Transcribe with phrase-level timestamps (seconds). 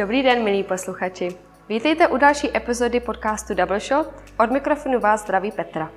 [0.00, 1.36] Dobrý den, milí posluchači.
[1.68, 4.06] Vítejte u další epizody podcastu Double Shot.
[4.38, 5.90] Od mikrofonu vás zdraví Petra.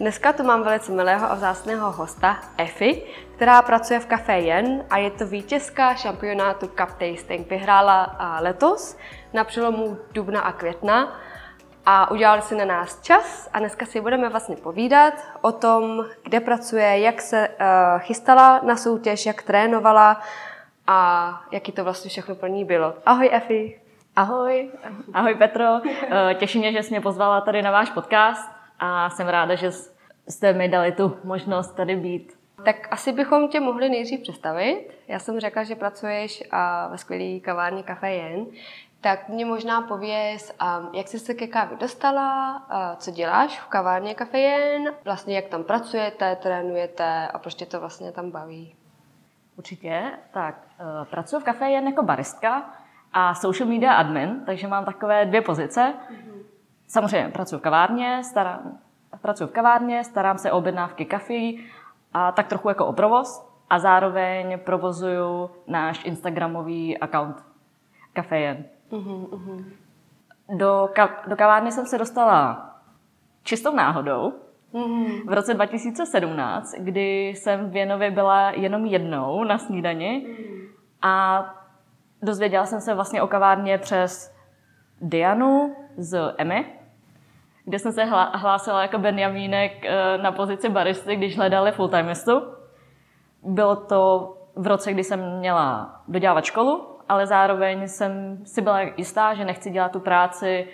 [0.00, 3.02] Dneska tu mám velice milého a vzácného hosta, Efi,
[3.36, 7.50] která pracuje v Café Jen a je to vítězka šampionátu Cup Tasting.
[7.50, 8.96] Vyhrála letos
[9.32, 11.20] na přelomu dubna a května
[11.86, 16.40] a udělali si na nás čas a dneska si budeme vlastně povídat o tom, kde
[16.40, 17.54] pracuje, jak se uh,
[17.98, 20.20] chystala na soutěž, jak trénovala
[20.86, 22.94] a jaký to vlastně všechno pro ní bylo.
[23.06, 23.80] Ahoj Efi.
[24.16, 24.70] Ahoj.
[25.12, 25.64] Ahoj Petro.
[26.10, 29.70] Eh, těší mě, že jsi mě pozvala tady na váš podcast a jsem ráda, že
[30.28, 32.32] jste mi dali tu možnost tady být.
[32.64, 34.88] Tak asi bychom tě mohli nejdřív představit.
[35.08, 36.42] Já jsem řekla, že pracuješ
[36.90, 38.46] ve skvělé kavárně Café Jen.
[39.00, 40.54] Tak mě možná pověz,
[40.92, 42.62] jak jsi se ke kávě dostala,
[42.96, 47.80] co děláš v kavárně Café Jen, vlastně jak tam pracujete, trénujete a proč tě to
[47.80, 48.74] vlastně tam baví.
[49.56, 50.12] Určitě.
[50.32, 52.70] Tak, uh, pracuji v Café Jen jako baristka
[53.12, 55.94] a social media admin, takže mám takové dvě pozice.
[56.10, 56.42] Mm-hmm.
[56.88, 58.78] Samozřejmě pracuji v kavárně, starám,
[59.22, 61.66] pracuji v kavárně, starám se o objednávky kafí
[62.12, 67.44] a tak trochu jako o provoz a zároveň provozuju náš Instagramový account
[68.12, 69.64] Café Mm-hmm.
[70.56, 72.70] Do, ka- do kavárny jsem se dostala
[73.42, 74.32] čistou náhodou
[74.74, 75.28] mm-hmm.
[75.28, 80.68] v roce 2017, kdy jsem v Jenově byla jenom jednou na snídani mm-hmm.
[81.02, 81.44] a
[82.22, 84.34] dozvěděla jsem se vlastně o kavárně přes
[85.00, 86.66] Dianu z Emy,
[87.64, 92.42] kde jsem se hlásila jako Benjamínek eh, na pozici baristy, když hledali full-timeistu.
[93.42, 99.34] Bylo to v roce, kdy jsem měla dodělávat školu ale zároveň jsem si byla jistá,
[99.34, 100.68] že nechci dělat tu práci,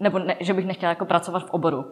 [0.00, 1.84] nebo ne, že bych nechtěla jako pracovat v oboru.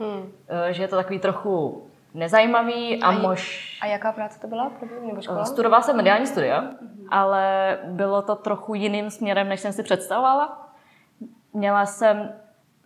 [0.00, 0.32] Hmm.
[0.70, 3.78] Že je to takový trochu nezajímavý a, a mož...
[3.82, 4.72] A jaká práce to byla?
[5.06, 5.44] Nebo škola?
[5.44, 7.08] Studovala jsem mediální studia, hmm.
[7.10, 10.68] ale bylo to trochu jiným směrem, než jsem si představovala.
[11.52, 12.32] Měla jsem,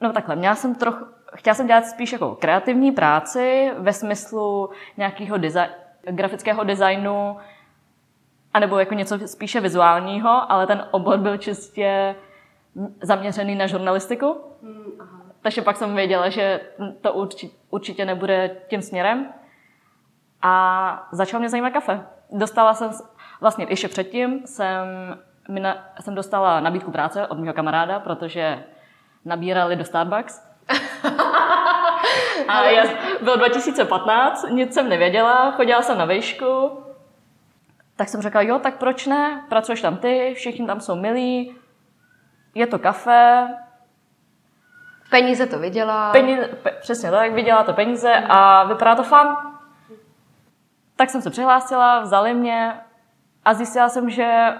[0.01, 1.05] no takhle, měla jsem trochu,
[1.35, 5.71] chtěla jsem dělat spíš jako kreativní práci ve smyslu nějakého design,
[6.03, 7.37] grafického designu,
[8.55, 12.15] anebo jako něco spíše vizuálního, ale ten obor byl čistě
[13.03, 14.41] zaměřený na žurnalistiku.
[14.63, 15.20] Hmm, aha.
[15.43, 16.61] Takže pak jsem věděla, že
[17.01, 19.33] to určitě, určitě nebude tím směrem.
[20.43, 22.07] A začal mě zajímat kafe.
[22.31, 22.91] Dostala jsem,
[23.41, 24.87] vlastně ještě předtím jsem,
[26.01, 28.65] jsem dostala nabídku práce od mého kamaráda, protože
[29.25, 30.51] nabírali do Starbucks.
[32.49, 32.85] a já,
[33.23, 36.85] bylo 2015, nic jsem nevěděla, chodila jsem na výšku,
[37.97, 39.45] tak jsem řekla, jo, tak proč ne?
[39.49, 41.57] Pracuješ tam ty, všichni tam jsou milí,
[42.55, 43.49] je to kafe.
[45.11, 46.13] Peníze to vydělá.
[46.13, 49.37] Peníze, pe, přesně tak, vydělá to peníze a vypadá to fan.
[50.97, 52.81] Tak jsem se přihlásila, vzali mě
[53.45, 54.55] a zjistila jsem, že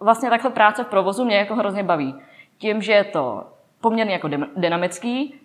[0.00, 2.22] vlastně takhle práce v provozu mě jako hrozně baví.
[2.58, 5.40] Tím, že je to poměrně jako dynamický,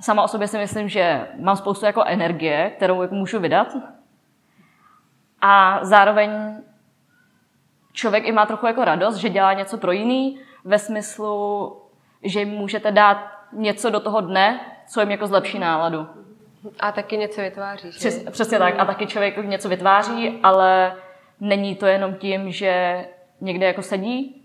[0.00, 3.76] sama o sobě si myslím, že mám spoustu jako energie, kterou jako můžu vydat,
[5.40, 6.30] a zároveň
[7.92, 11.76] člověk i má trochu jako radost, že dělá něco pro jiný, ve smyslu,
[12.22, 16.06] že jim můžete dát něco do toho dne, co jim jako zlepší náladu.
[16.80, 17.90] A taky něco vytváří.
[17.90, 18.74] Přes, přesně tak.
[18.78, 20.96] A taky člověk něco vytváří, ale
[21.40, 23.04] není to jenom tím, že
[23.40, 24.42] někde jako sedí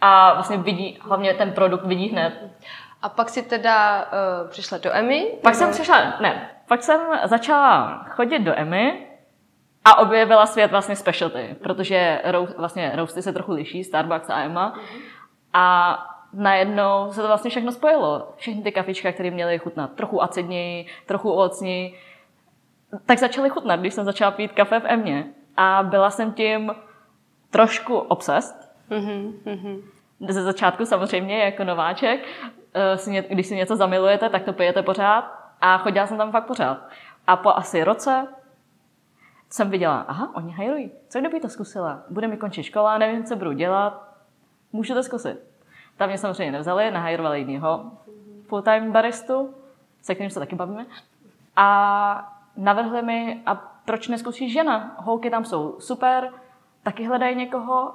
[0.00, 2.50] a vlastně vidí, hlavně ten produkt vidí hned.
[3.02, 5.26] A pak si teda uh, přišla do EMI?
[5.42, 5.58] Pak nebo?
[5.58, 9.06] jsem přišla, ne, pak jsem začala chodit do EMI
[9.84, 14.78] a objevila svět vlastně specialty, protože rou, vlastně roasty se trochu liší, Starbucks a Emma.
[15.52, 15.96] A
[16.32, 18.32] najednou se to vlastně všechno spojilo.
[18.36, 21.98] Všechny ty kafička, které měly chutnat trochu acidněji, trochu ovocněji,
[23.06, 25.24] tak začaly chutnat, když jsem začala pít kafe v Emě.
[25.56, 26.74] A byla jsem tím
[27.50, 28.70] trošku obsest.
[28.90, 29.82] Mm-hmm.
[30.28, 32.20] Ze začátku samozřejmě jako nováček.
[32.74, 35.24] Eh, když si něco zamilujete, tak to pijete pořád.
[35.60, 36.88] A chodila jsem tam fakt pořád.
[37.26, 38.26] A po asi roce
[39.50, 40.90] jsem viděla, aha, oni hajrují.
[41.08, 42.02] Co kdyby to zkusila?
[42.10, 44.14] Bude mi končit škola, nevím, co budu dělat.
[44.72, 45.51] Můžu to zkusit.
[45.96, 47.90] Tam mě samozřejmě nevzali, nahajrovali jinýho
[48.46, 49.54] full-time baristu,
[50.02, 50.86] se kterým se taky bavíme.
[51.56, 53.54] A navrhli mi, a
[53.84, 54.96] proč neskusíš žena?
[54.98, 56.32] Holky tam jsou super,
[56.82, 57.94] taky hledají někoho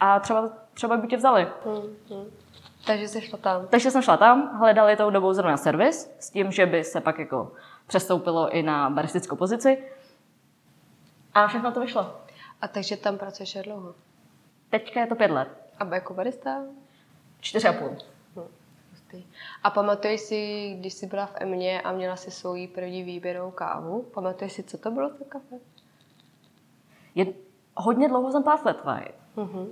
[0.00, 1.48] a třeba, třeba by tě vzali.
[1.64, 2.24] Hmm,
[2.86, 3.66] Takže jsi šla tam.
[3.66, 7.18] Takže jsem šla tam, hledali tou dobou zrovna servis, s tím, že by se pak
[7.18, 7.52] jako
[7.86, 9.84] přestoupilo i na baristickou pozici.
[11.34, 12.16] A všechno to vyšlo.
[12.62, 13.94] A takže tam pracuješ dlouho?
[14.70, 15.48] Teďka je to pět let.
[15.78, 16.50] A jako barista?
[17.40, 17.96] Čtyři a půl.
[18.36, 19.22] Hm,
[19.62, 24.02] a pamatuješ si, když jsi byla v Emě a měla si svou první výběrovou kávu,
[24.02, 25.56] pamatuješ si, co to bylo to kafe?
[27.14, 27.26] Je,
[27.74, 29.14] hodně dlouho jsem flat white.
[29.36, 29.68] Uh-huh.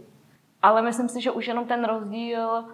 [0.62, 2.64] Ale myslím si, že už jenom ten rozdíl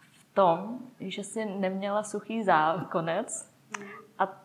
[0.00, 3.50] v tom, že si neměla suchý zákonec
[4.18, 4.42] a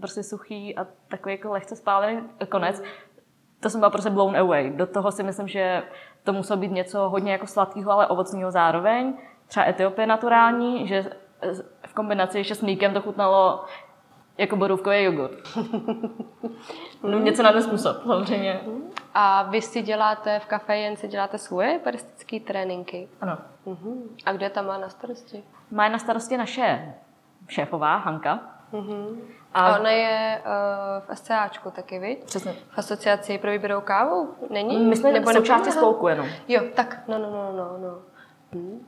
[0.00, 2.82] prostě suchý a takový jako lehce spálený konec,
[3.60, 4.70] to jsem byla prostě blown away.
[4.70, 5.82] Do toho si myslím, že
[6.24, 9.14] to muselo být něco hodně jako sladkého, ale ovocného zároveň.
[9.46, 11.10] Třeba Etiopie naturální, že
[11.86, 13.64] v kombinaci ještě s mlíkem to chutnalo
[14.38, 15.38] jako borůvkový jogurt.
[17.02, 18.60] no, něco na ten způsob, samozřejmě.
[19.14, 23.08] A vy si děláte v kafe jen si děláte svoje baristické tréninky?
[23.20, 23.38] Ano.
[23.66, 24.02] Uh-huh.
[24.26, 25.44] A kde tam má na starosti?
[25.70, 26.94] Má na starosti naše
[27.48, 28.40] šéfová, Hanka.
[28.72, 29.16] Uh-huh.
[29.54, 32.24] A, a ona je uh, v SCAčku taky, viď?
[32.24, 32.52] Přesně.
[32.52, 34.34] V asociaci pro výběrovou kávu?
[34.50, 34.78] Není?
[34.78, 36.26] My jsme Nebo součástí spolku jenom.
[36.48, 37.78] Jo, tak, no, no, no, no.
[37.78, 37.98] no.
[38.52, 38.86] Hmm.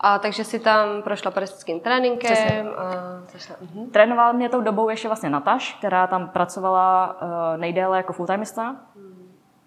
[0.00, 2.68] A takže si tam prošla baristickým tréninkem.
[2.76, 2.84] A
[3.32, 3.90] zašla, uh-huh.
[3.90, 8.76] Trénovala mě tou dobou ještě vlastně Nataš, která tam pracovala uh, nejdéle jako fulltimista.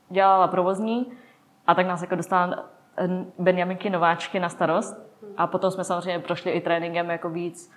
[0.09, 1.11] Dělala provozní
[1.67, 2.65] a tak nás jako dostala
[2.97, 3.07] eh,
[3.39, 4.95] Benjaminky nováčky na starost.
[5.37, 7.71] A potom jsme samozřejmě prošli i tréninkem jako víc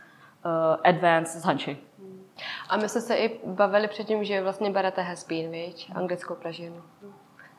[0.84, 1.78] advanced s Hanči.
[2.69, 5.90] A my jsme se i bavili předtím, že vlastně berete Hespín, víš?
[5.94, 6.82] Anglickou pražinu.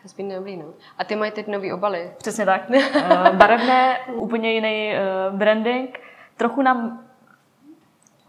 [0.04, 0.74] Hezbín dobrý, no.
[0.98, 2.12] A ty mají teď nový obaly.
[2.18, 2.70] Přesně tak.
[2.70, 6.00] uh, barevné, úplně jiný uh, branding.
[6.38, 7.08] Trochu nám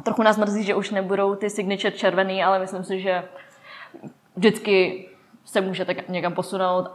[0.04, 3.24] trochu nás mrzí, že už nebudou ty signature červený, ale myslím si, že
[4.36, 5.06] vždycky
[5.44, 6.90] se můžete někam posunout.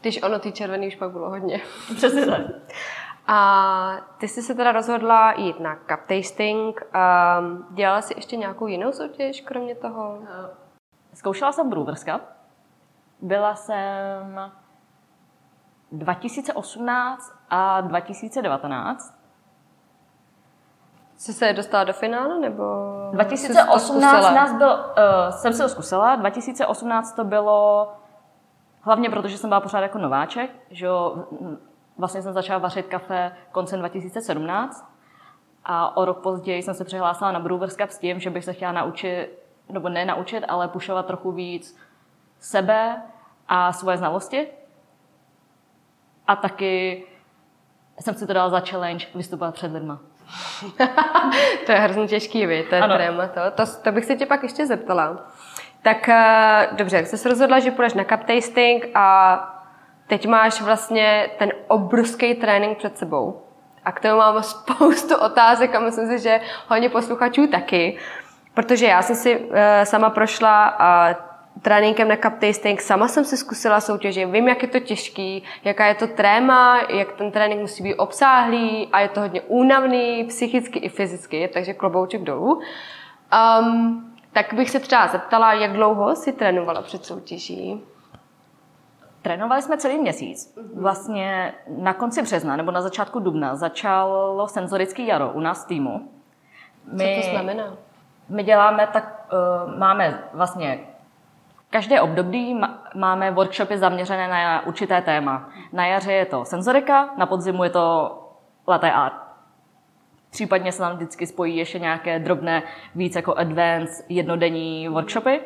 [0.00, 1.60] Když ono ty červený už pak bylo hodně.
[1.96, 2.40] Přesně tak.
[3.26, 6.80] A ty jsi se teda rozhodla jít na cup tasting.
[6.80, 10.18] Um, dělala jsi ještě nějakou jinou soutěž, kromě toho?
[11.14, 12.22] Zkoušela jsem Brewers Cup.
[13.20, 14.52] Byla jsem
[15.92, 19.14] 2018 a 2019.
[21.16, 22.64] Jsi se dostala do finále, nebo
[23.12, 27.92] 2018 nás byl, uh, jsem se to zkusila, 2018 to bylo
[28.80, 31.24] hlavně proto, že jsem byla pořád jako nováček, že jo,
[31.98, 34.96] vlastně jsem začala vařit kafe koncem 2017
[35.64, 38.52] a o rok později jsem se přihlásila na Brewers Cup s tím, že bych se
[38.52, 39.28] chtěla naučit,
[39.68, 41.78] nebo ne naučit, ale pušovat trochu víc
[42.40, 43.02] sebe
[43.48, 44.46] a svoje znalosti.
[46.26, 47.04] A taky
[48.00, 49.98] jsem si to dala za challenge vystupovat před lidma.
[51.66, 53.28] to je hrozně těžký, vy, to je tréma.
[53.28, 55.26] To, to, to bych se tě pak ještě zeptala.
[55.82, 59.55] Tak uh, dobře, jsi se rozhodla, že půjdeš na cup tasting a
[60.06, 63.42] teď máš vlastně ten obrovský trénink před sebou.
[63.84, 67.98] A k tomu mám spoustu otázek a myslím si, že hodně posluchačů taky.
[68.54, 73.36] Protože já jsem si uh, sama prošla uh, tréninkem na cup tasting, sama jsem si
[73.36, 77.82] zkusila soutěže, vím, jak je to těžký, jaká je to tréma, jak ten trénink musí
[77.82, 82.60] být obsáhlý a je to hodně únavný, psychicky i fyzicky, takže klobouček dolů.
[83.60, 87.82] Um, tak bych se třeba zeptala, jak dlouho si trénovala před soutěží?
[89.26, 90.58] Trénovali jsme celý měsíc.
[90.74, 96.08] Vlastně na konci března nebo na začátku dubna začalo senzorický jaro u nás v týmu.
[96.92, 97.64] My, Co to znamená?
[98.28, 100.78] My děláme tak, uh, máme vlastně
[101.70, 102.60] Každé období
[102.94, 105.48] máme workshopy zaměřené na určité téma.
[105.72, 108.18] Na jaře je to senzorika, na podzimu je to
[108.68, 109.22] latte art.
[110.30, 112.62] Případně se nám vždycky spojí ještě nějaké drobné,
[112.94, 115.40] víc jako advanced jednodenní workshopy.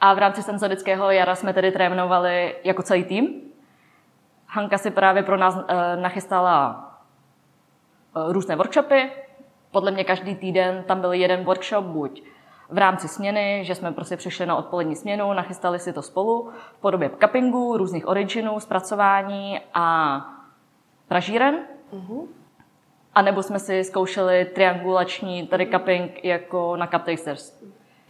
[0.00, 3.40] A v rámci senzorického jara jsme tedy trénovali jako celý tým.
[4.46, 6.88] Hanka si právě pro nás e, nachystala
[8.16, 9.10] e, různé workshopy.
[9.70, 12.22] Podle mě každý týden tam byl jeden workshop, buď
[12.68, 16.80] v rámci směny, že jsme prostě přišli na odpolední směnu, nachystali si to spolu v
[16.80, 20.20] podobě cuppingu, různých originů, zpracování a
[21.08, 21.58] pražíren.
[21.92, 22.26] Mm-hmm.
[23.14, 27.55] A nebo jsme si zkoušeli triangulační tady cupping jako na Cup Tasters.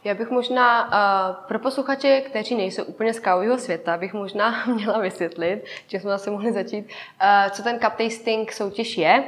[0.07, 4.99] Já bych možná uh, pro posluchače, kteří nejsou úplně z kávového světa, bych možná měla
[4.99, 9.25] vysvětlit, že jsme zase mohli začít, uh, co ten cup tasting soutěž je.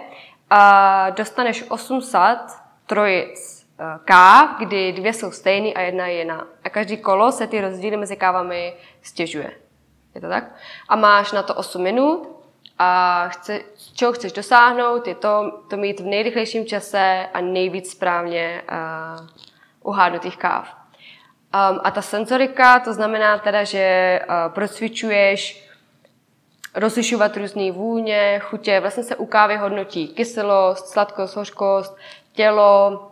[0.52, 2.38] Uh, dostaneš 800
[2.86, 6.46] trojic Eh, káv, kdy dvě jsou stejné a jedna je jiná.
[6.64, 9.50] A každý kolo se ty rozdíly mezi kávami stěžuje.
[10.14, 10.54] Je to tak?
[10.88, 12.28] A máš na to 8 minut
[12.78, 13.60] a chce,
[13.94, 19.26] čeho chceš dosáhnout, je to, to mít v nejrychlejším čase a nejvíc správně uh,
[19.88, 20.68] uhádnutých káv.
[20.68, 25.68] Um, a ta senzorika, to znamená teda, že uh, procvičuješ
[26.74, 31.96] rozlišovat různé vůně, chutě, vlastně se u kávy hodnotí kyselost, sladkost, hořkost,
[32.32, 33.07] tělo,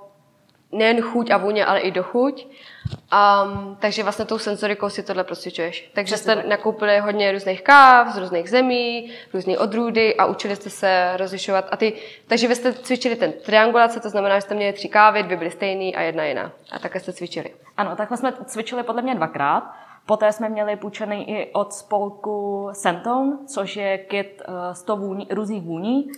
[0.73, 2.47] nejen chuť a vůně, ale i dochuť.
[2.47, 5.91] Um, takže vlastně tou senzorikou si tohle prosvědčuješ.
[5.95, 6.47] Takže Přesně jste tak.
[6.47, 11.69] nakoupili hodně různých káv z různých zemí, různé odrůdy a učili jste se rozlišovat.
[11.71, 11.93] A ty,
[12.27, 15.51] takže vy jste cvičili ten triangulace, to znamená, že jste měli tři kávy, dvě byly
[15.51, 16.53] stejné a jedna jiná.
[16.73, 17.55] A takhle jste cvičili.
[17.77, 19.73] Ano, takhle jsme cvičili podle mě dvakrát.
[20.07, 25.63] Poté jsme měli půjčený i od spolku Sentone, což je kit uh, 100 vůní, různých
[25.63, 26.11] vůní.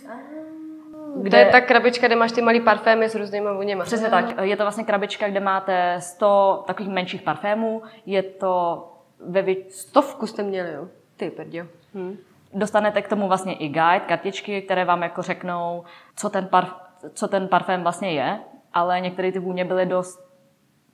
[1.15, 3.83] Kde je ta krabička, kde máš ty malý parfémy s různýma vůněma.
[3.83, 4.25] Přesně tak.
[4.41, 7.81] Je to vlastně krabička, kde máte 100 takových menších parfémů.
[8.05, 8.85] Je to
[9.19, 9.55] ve vě...
[9.69, 10.87] Stovku jste měli, jo?
[11.17, 11.65] Ty prdio.
[11.93, 12.17] Hm.
[12.53, 15.83] Dostanete k tomu vlastně i guide, kartičky, které vám jako řeknou,
[16.15, 16.73] co ten, parf...
[17.13, 18.39] co ten parfém vlastně je,
[18.73, 20.29] ale některé ty vůně byly dost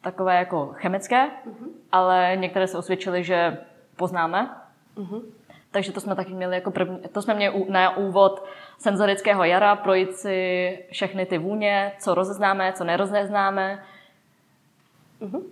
[0.02, 1.68] takové jako chemické, uh-huh.
[1.92, 3.58] ale některé se osvědčily, že
[3.96, 4.56] poznáme.
[4.98, 5.22] Uh-huh.
[5.76, 8.46] Takže to jsme taky měli jako první, to jsme měli na úvod
[8.78, 13.84] senzorického jara, projít si všechny ty vůně, co rozeznáme, co nerozeznáme.
[15.22, 15.44] Uh-huh.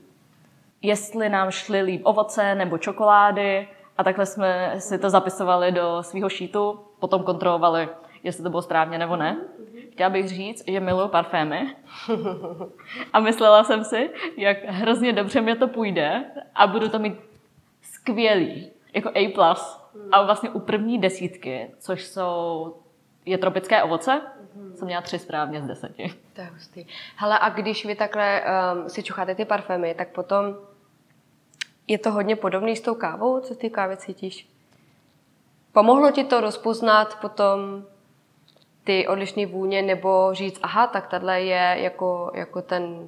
[0.82, 6.30] Jestli nám šly líp ovoce nebo čokolády a takhle jsme si to zapisovali do svého
[6.30, 7.90] šítu, potom kontrolovali,
[8.24, 9.38] jestli to bylo správně nebo ne.
[9.92, 11.76] Chtěla bych říct, že miluju parfémy
[13.14, 16.24] a myslela jsem si, jak hrozně dobře mě to půjde
[16.56, 17.14] a budu to mít
[17.82, 19.83] skvělý, jako A+.
[20.12, 22.76] A vlastně u první desítky, což jsou
[23.26, 24.74] je tropické ovoce, mm-hmm.
[24.74, 26.14] jsem měla tři správně z deseti.
[26.34, 26.86] To je hustý.
[27.16, 30.46] Hele, a když vy takhle um, si čucháte ty parfémy, tak potom
[31.88, 33.40] je to hodně podobný s tou kávou?
[33.40, 34.50] Co ty kávy cítíš?
[35.72, 37.84] Pomohlo ti to rozpoznat potom
[38.84, 43.08] ty odlišné vůně nebo říct, aha, tak tahle je jako, jako ten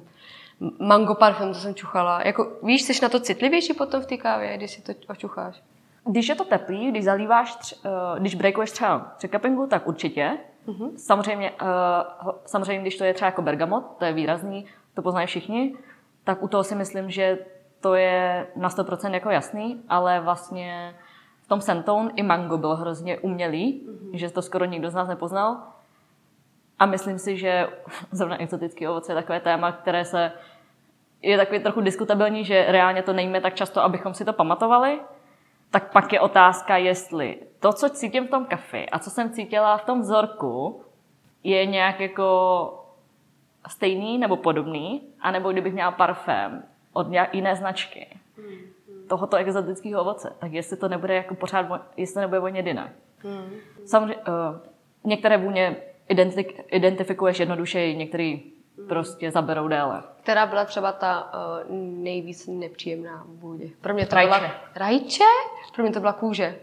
[0.78, 2.22] mango parfum, co jsem čuchala.
[2.22, 5.62] Jako, víš, jsi na to citlivější potom v té kávě, když si to očucháš?
[6.06, 10.38] Když je to teplý, když zalíváš, tř, uh, když breakuješ třeba při cuppingu, tak určitě.
[10.66, 10.96] Uh-huh.
[10.96, 15.74] Samozřejmě, uh, samozřejmě, když to je třeba jako bergamot, to je výrazný, to poznají všichni,
[16.24, 17.38] tak u toho si myslím, že
[17.80, 20.94] to je na 100% jako jasný, ale vlastně
[21.42, 24.16] v tom Sentone i mango byl hrozně umělý, mm-hmm.
[24.16, 25.56] že to skoro nikdo z nás nepoznal.
[26.78, 27.68] A myslím si, že
[28.10, 30.32] zrovna exotický ovoce je takové téma, které se
[31.22, 35.00] je takový trochu diskutabilní, že reálně to nejíme tak často, abychom si to pamatovali.
[35.76, 39.76] Tak pak je otázka, jestli to, co cítím v tom kafi a co jsem cítila
[39.76, 40.80] v tom vzorku,
[41.44, 42.84] je nějak jako
[43.68, 48.76] stejný nebo podobný, anebo kdybych měla parfém od jiné značky, mm
[49.08, 51.66] tohoto exotického ovoce, tak jestli to nebude jako pořád,
[51.96, 52.90] jestli to nebude vonět jinak.
[53.18, 53.50] Hmm.
[53.84, 54.22] Samozřejmě, uh,
[55.04, 55.76] některé vůně
[56.08, 58.36] identik, identifikuješ jednodušeji, některé.
[58.88, 60.02] Prostě zaberou déle.
[60.22, 61.32] Která byla třeba ta
[61.68, 63.66] uh, nejvíc nepříjemná vůně?
[63.80, 64.38] Pro mě to rajče.
[64.38, 64.50] byla...
[64.74, 65.24] Rajče?
[65.74, 66.58] Pro mě to byla kůže.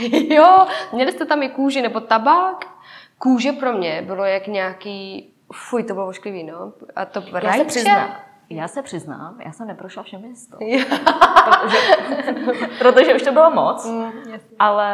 [0.28, 2.64] jo, měli jste tam i kůži nebo tabák?
[3.18, 5.28] Kůže pro mě bylo jak nějaký...
[5.52, 6.72] Fuj, to bylo ošklivý, no.
[6.96, 7.48] A to rajče?
[7.48, 8.16] Já se přiznám,
[8.50, 10.60] já se přiznám, já jsem neprošla všemi z toho.
[11.44, 11.78] protože,
[12.78, 14.12] protože už to bylo moc, mm,
[14.58, 14.90] ale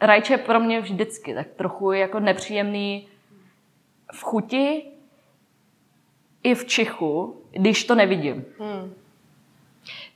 [0.00, 3.08] rajče pro mě vždycky tak trochu jako nepříjemný
[4.12, 4.89] v chuti
[6.42, 8.44] i v čichu, když to nevidím.
[8.58, 8.94] Hmm.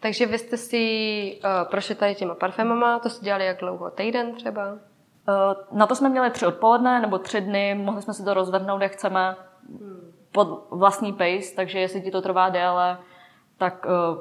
[0.00, 3.90] Takže vy jste si uh, prošli tady těma parfémama, to jste dělali jak dlouho?
[3.90, 4.72] Týden třeba?
[4.72, 8.82] Uh, na to jsme měli tři odpoledne nebo tři dny, mohli jsme si to rozvrhnout,
[8.82, 9.36] jak chceme.
[9.68, 12.98] Hmm pod vlastní pace, takže jestli ti to trvá déle,
[13.58, 14.18] tak uh,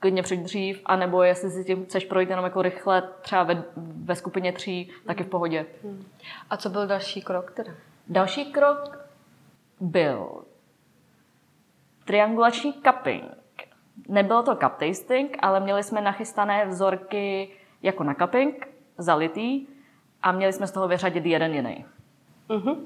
[0.00, 4.14] klidně přijď dřív, anebo jestli si tím chceš projít jenom jako rychle, třeba ve, ve
[4.14, 5.66] skupině tří, tak je v pohodě.
[5.84, 6.04] Hmm.
[6.50, 7.72] A co byl další krok teda?
[8.08, 8.98] Další krok
[9.80, 10.42] byl
[12.08, 13.24] triangulační cupping.
[14.08, 17.48] Nebylo to cup tasting, ale měli jsme nachystané vzorky
[17.82, 19.66] jako na cupping, zalitý,
[20.22, 21.84] a měli jsme z toho vyřadit jeden jiný.
[22.48, 22.76] Uh-huh.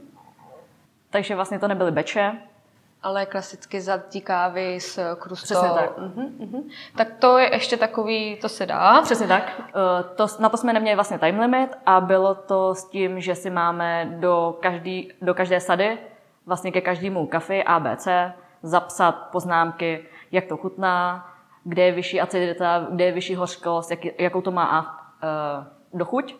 [1.10, 2.32] Takže vlastně to nebyly beče,
[3.02, 5.46] ale klasicky zatí kávy s krustou.
[5.46, 5.98] Přesně tak.
[5.98, 6.62] Uh-huh, uh-huh.
[6.96, 9.02] Tak to je ještě takový, to se dá.
[9.02, 9.60] Přesně tak.
[9.60, 13.34] Uh, to, na to jsme neměli vlastně time limit a bylo to s tím, že
[13.34, 15.98] si máme do, každý, do každé sady,
[16.46, 18.08] vlastně ke každému kafi ABC,
[18.62, 21.28] zapsat poznámky, jak to chutná,
[21.64, 26.36] kde je vyšší acidita, kde je vyšší hořkost, jak, jakou to má uh, dochuť.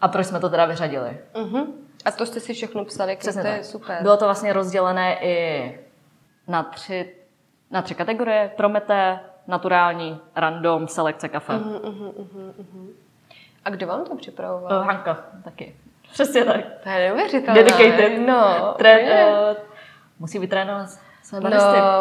[0.00, 1.18] A proč jsme to teda vyřadili.
[1.34, 1.66] Uh-huh.
[2.04, 4.02] A to jste si všechno psali, Přesně to je super.
[4.02, 5.78] Bylo to vlastně rozdělené i
[6.48, 7.14] na tři,
[7.70, 8.52] na tři kategorie.
[8.56, 11.52] Promete, naturální, random, selekce kafe.
[11.52, 12.88] Uh-huh, uh-huh, uh-huh.
[13.64, 14.78] A kdo vám to připravoval?
[14.78, 15.76] Uh, Hanka taky.
[16.12, 16.60] Přesně tak.
[16.82, 17.62] To je neuvěřitelné.
[17.62, 18.26] Dedicated.
[18.26, 18.74] No.
[18.78, 19.56] Tré, uh,
[20.18, 20.90] musí vytrénovat
[21.28, 21.50] své No,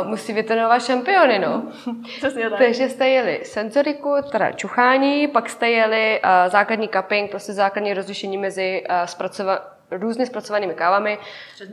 [0.04, 1.64] musí vytrénovat šampiony, no.
[2.18, 2.60] Přesně tak.
[2.60, 8.38] Takže jste jeli senzoriku, teda čuchání, pak jste jeli uh, základní cupping, prostě základní rozlišení
[8.38, 9.60] mezi uh, zpracova-
[9.92, 11.20] různě zpracovanými kávami,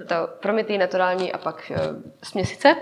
[0.09, 1.77] to promitý, naturální a pak uh,
[2.23, 2.77] směsice.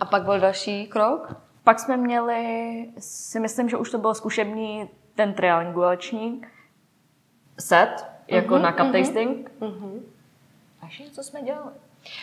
[0.00, 1.36] A pak byl další krok?
[1.64, 6.42] Pak jsme měli, si myslím, že už to byl zkušební ten triangulační
[7.58, 9.50] set, jako uh-huh, na cup uh-huh, tasting.
[9.60, 10.00] Uh-huh.
[10.82, 11.72] A co jsme dělali?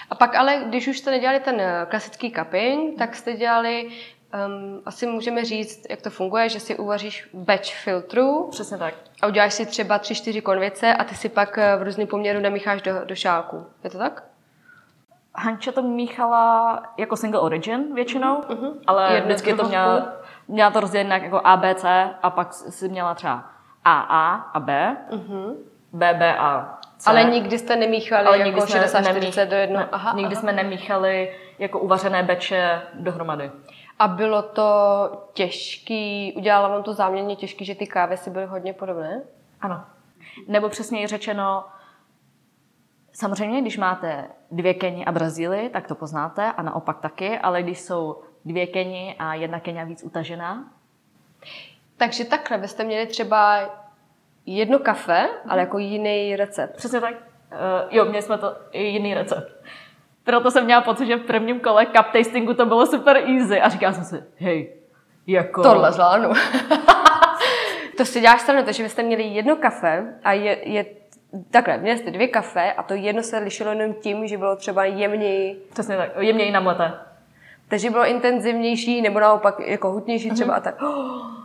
[0.09, 3.89] A pak ale, když už jste nedělali ten eh, klasický cupping, tak jste dělali
[4.47, 8.93] Um, asi můžeme říct, jak to funguje, že si uvaříš batch filtru Přesně tak.
[9.21, 12.81] a uděláš si třeba 3-4 konvice a ty si pak eh, v různém poměru namícháš
[12.81, 13.65] do, do šálku.
[13.83, 14.23] Je to tak?
[15.35, 18.73] Hanča to míchala jako single origin většinou, uh-huh.
[18.87, 20.13] ale Jedno vždycky to měla,
[20.47, 23.49] měla to rozdělené jako A, B, C a pak si měla třeba
[23.85, 25.55] AA a B, uh-huh.
[25.93, 29.79] B, B a Ale nikdy jste nemíchali Ale jako nikdy jsme 60-40 do jedno.
[29.79, 30.41] Ne, Aha, nikdy aha.
[30.41, 33.51] jsme nemíchali jako uvařené beče dohromady.
[33.99, 34.69] A bylo to
[35.33, 39.21] těžký, udělala vám to záměrně těžký, že ty kávy si byly hodně podobné?
[39.61, 39.85] Ano.
[40.47, 41.65] Nebo přesněji řečeno,
[43.13, 47.79] samozřejmě, když máte dvě Keni a Brazílii, tak to poznáte a naopak taky, ale když
[47.79, 50.71] jsou dvě Keni a jedna Kenia víc utažená,
[51.97, 53.59] Takže takhle byste měli třeba
[54.47, 56.75] jedno kafe, ale jako jiný recept.
[56.75, 57.13] Přesně tak.
[57.13, 57.57] Uh,
[57.89, 59.51] jo, měli jsme to i jiný recept.
[60.23, 63.69] Proto jsem měla pocit, že v prvním kole cup tastingu to bylo super easy a
[63.69, 64.73] říkala jsem si, hej,
[65.27, 65.63] jako...
[65.63, 66.29] Tohle zvládnu.
[67.97, 70.85] to si děláš stranu, takže vy jste měli jedno kafe a je, je
[71.51, 74.85] takhle, měli jste dvě kafe a to jedno se lišilo jenom tím, že bylo třeba
[74.85, 76.93] jemněji, Přesně tak, jemněji namleté.
[77.67, 80.75] takže bylo intenzivnější nebo naopak jako hutnější třeba a tak.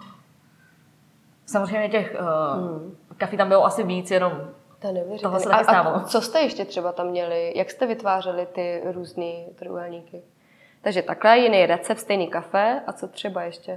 [1.52, 2.96] Samozřejmě těch uh, hmm.
[3.16, 4.32] kafí tam bylo asi víc, jenom
[4.78, 4.88] To
[5.22, 6.00] Tohle se A, taky a stávalo.
[6.00, 7.52] co jste ještě třeba tam měli?
[7.56, 10.22] Jak jste vytvářeli ty různé trojúhelníky?
[10.82, 13.72] Takže takhle, jiný recept, stejný kafe a co třeba ještě?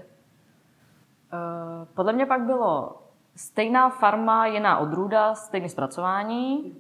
[1.33, 2.95] Uh, podle mě pak bylo
[3.35, 6.75] stejná farma, jiná odrůda, stejné zpracování,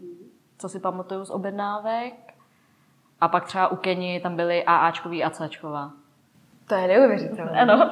[0.57, 2.13] co si pamatuju z objednávek.
[3.21, 5.91] A pak třeba u Keni tam byly AAčkový a Cčková.
[6.67, 7.61] To je neuvěřitelné.
[7.61, 7.91] Ano,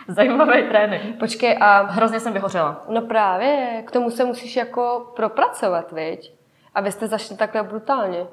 [0.08, 1.18] zajímavý trénink.
[1.18, 2.84] Počkej, a Hrozně jsem vyhořela.
[2.88, 6.34] no právě, k tomu se musíš jako propracovat, viď?
[6.74, 8.26] A vy jste zašli takhle brutálně.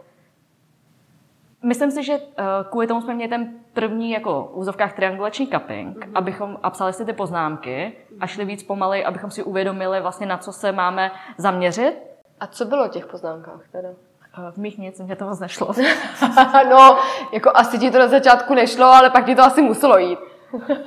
[1.63, 5.97] Myslím si, že eh, kvůli tomu jsme měli ten první jako v úzovkách triangulační cupping,
[5.97, 6.11] mm-hmm.
[6.15, 10.37] abychom a psali si ty poznámky a šli víc pomalej, abychom si uvědomili vlastně na
[10.37, 11.93] co se máme zaměřit.
[12.39, 13.89] A co bylo v těch poznámkách teda?
[14.47, 15.67] Eh, V mých nic, mě to moc nešlo.
[16.69, 16.97] no,
[17.33, 20.19] jako asi ti to na začátku nešlo, ale pak ti to asi muselo jít.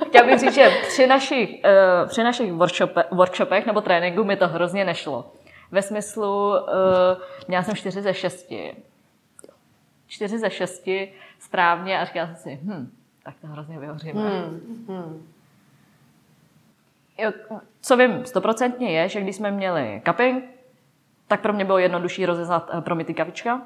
[0.07, 4.47] Chtěla bych říct, že při našich, uh, při našich workshope, workshopech nebo tréninku mi to
[4.47, 5.31] hrozně nešlo.
[5.71, 6.57] Ve smyslu, uh,
[7.47, 8.53] měla jsem 4 ze 6.
[10.07, 10.89] 4 ze 6
[11.39, 12.91] správně a říkala jsem si, hm,
[13.23, 14.21] tak to hrozně vyhoříme.
[14.87, 15.27] Hmm.
[17.17, 17.31] Jo,
[17.81, 20.43] co vím stoprocentně je, že když jsme měli cupping,
[21.27, 23.61] tak pro mě bylo jednodušší rozeznat uh, Promity kavička.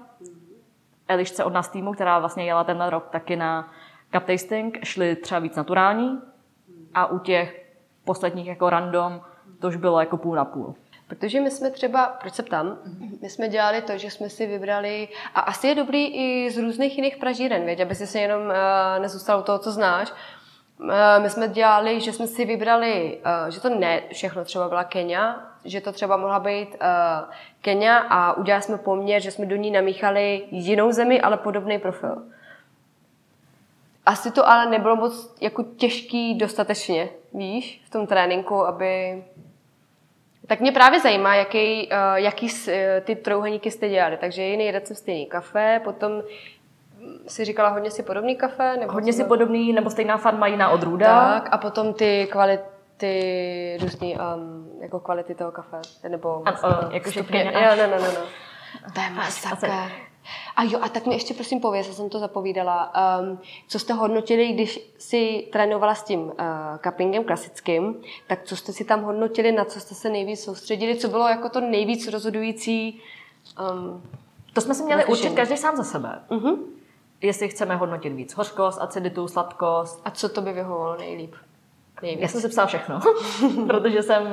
[1.08, 3.73] Elišce od nás týmu, která vlastně jela tenhle rok taky na
[4.15, 6.21] cup tasting, šli třeba víc naturální
[6.93, 7.65] a u těch
[8.06, 9.21] posledních jako random
[9.60, 10.75] to už bylo jako půl na půl.
[11.08, 12.78] Protože my jsme třeba, proč se ptám,
[13.21, 16.97] my jsme dělali to, že jsme si vybrali, a asi je dobrý i z různých
[16.97, 18.54] jiných pražíren, věď, aby si se jenom uh,
[19.01, 20.12] nezůstal u toho, co znáš.
[20.12, 20.89] Uh,
[21.21, 25.36] my jsme dělali, že jsme si vybrali, uh, že to ne všechno třeba byla Kenia,
[25.65, 29.71] že to třeba mohla být uh, Kenia a udělali jsme poměr, že jsme do ní
[29.71, 32.23] namíchali jinou zemi, ale podobný profil.
[34.06, 39.24] Asi to ale nebylo moc jako těžký dostatečně, víš, v tom tréninku, aby
[40.48, 44.18] tak mě právě zajímá, jaký, uh, jaký eh, ty trouhelníky jste dělali.
[44.18, 46.22] Takže jiný recept stejný kafe, potom mm,
[47.28, 48.78] si říkala hodně si podobný kafe?
[48.78, 51.30] Nebo Hodně si podobný, nebo stejná farma, jiná odrůda.
[51.30, 57.20] Tak, a potom ty kvality, různý, um, jako kvality toho kafe, nebo A, o, jakože
[57.20, 57.54] stupně.
[57.54, 58.26] Jo, no, no, no, no.
[58.94, 59.68] To je masakr.
[60.55, 63.93] A jo, a tak mi ještě prosím pověz, já jsem to zapovídala, um, co jste
[63.93, 66.31] hodnotili, když si trénovala s tím uh,
[66.83, 71.07] cuppingem klasickým, tak co jste si tam hodnotili, na co jste se nejvíc soustředili, co
[71.07, 73.01] bylo jako to nejvíc rozhodující?
[73.71, 74.03] Um,
[74.53, 75.29] To jsme si měli Rozlišení.
[75.29, 76.19] určit každý sám za sebe.
[76.29, 76.57] uh-huh.
[77.21, 80.01] Jestli chceme hodnotit víc hořkost, aciditu, sladkost.
[80.05, 81.33] A co to by vyhovovalo nejlíp?
[82.01, 82.21] Nejvíc.
[82.21, 82.99] Já jsem si psala všechno,
[83.67, 84.23] protože, jsem,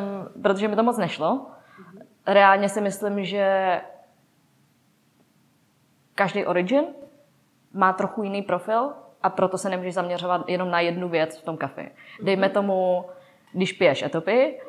[0.43, 1.47] protože mi to moc nešlo.
[2.27, 3.81] Reálně si myslím, že
[6.15, 6.85] každý origin
[7.73, 11.57] má trochu jiný profil a proto se nemůžeš zaměřovat jenom na jednu věc v tom
[11.57, 11.91] kafi.
[12.23, 13.05] Dejme tomu,
[13.53, 14.61] když piješ etopy,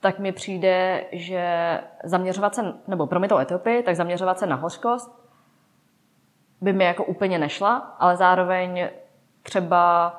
[0.00, 4.56] tak mi přijde, že zaměřovat se, nebo pro mě to etopy, tak zaměřovat se na
[4.56, 5.22] hořkost
[6.60, 8.88] by mi jako úplně nešla, ale zároveň
[9.42, 10.14] třeba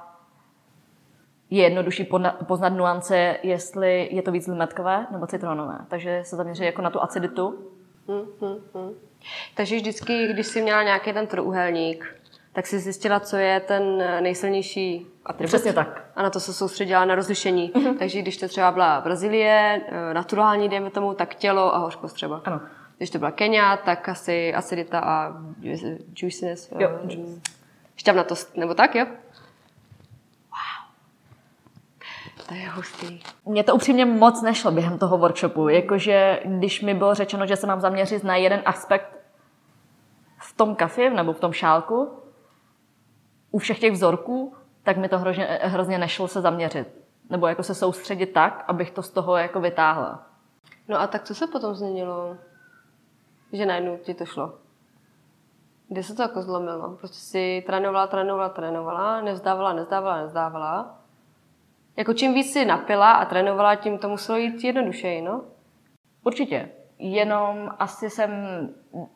[1.50, 2.10] je jednodušší
[2.48, 5.78] poznat nuance, jestli je to víc limetkové nebo citronové.
[5.88, 7.72] Takže se zaměří jako na tu aciditu.
[8.08, 8.94] Hm, hm, hm.
[9.56, 12.16] Takže vždycky, když jsi měla nějaký ten trojúhelník,
[12.54, 15.48] tak si zjistila, co je ten nejsilnější atribut.
[15.48, 16.06] Přesně tak.
[16.16, 17.72] A na to se soustředila na rozlišení.
[18.00, 22.42] Takže když to třeba byla Brazílie, eh, naturální, dejme tomu, tak tělo a hořkost třeba.
[22.46, 22.62] Ano.
[22.98, 25.30] Když to byla Kenia, tak asi acidita a
[25.62, 26.72] ju- juiciness.
[26.80, 26.90] Jo.
[27.12, 27.18] eh,
[27.96, 29.06] Šťavnatost, nebo tak, jo?
[32.48, 33.20] To je hustý.
[33.46, 37.68] Mně to upřímně moc nešlo během toho workshopu, jakože když mi bylo řečeno, že se
[37.68, 39.18] mám zaměřit na jeden aspekt
[40.38, 42.12] v tom kafi nebo v tom šálku,
[43.52, 46.88] u všech těch vzorků, tak mi to hrozně, hrozně nešlo se zaměřit.
[47.30, 50.28] Nebo jako se soustředit tak, abych to z toho jako vytáhla.
[50.88, 52.38] No a tak co se potom změnilo?
[53.54, 54.54] Že najednou ti to šlo?
[55.88, 56.96] Kde se to jako zlomilo?
[56.96, 61.03] Prostě si trénovala, trénovala, trénovala, nevzdávala, nevzdávala, nevzdávala.
[61.98, 65.44] Jako čím víc si napila a trénovala, tím to muselo jít jednodušeji, no?
[66.24, 66.70] Určitě.
[67.00, 68.32] Jenom asi jsem,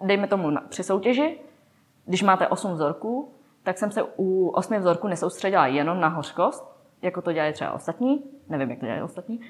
[0.02, 1.40] dejme tomu na, při soutěži,
[2.06, 7.22] když máte 8 vzorků, tak jsem se u 8 vzorků nesoustředila jenom na hořkost, jako
[7.22, 9.42] to dělají třeba ostatní, nevím, jak to dělají ostatní,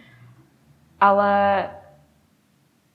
[0.99, 1.69] ale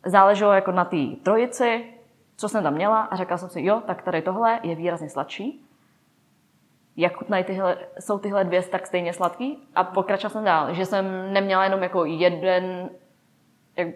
[0.07, 1.95] záleželo jako na té trojici,
[2.37, 5.65] co jsem tam měla a řekla jsem si, jo, tak tady tohle je výrazně sladší.
[6.97, 9.59] Jak chutnají tyhle, jsou tyhle dvě tak stejně sladký?
[9.75, 12.91] A pokračovala jsem dál, že jsem neměla jenom jako jeden,
[13.77, 13.89] jak,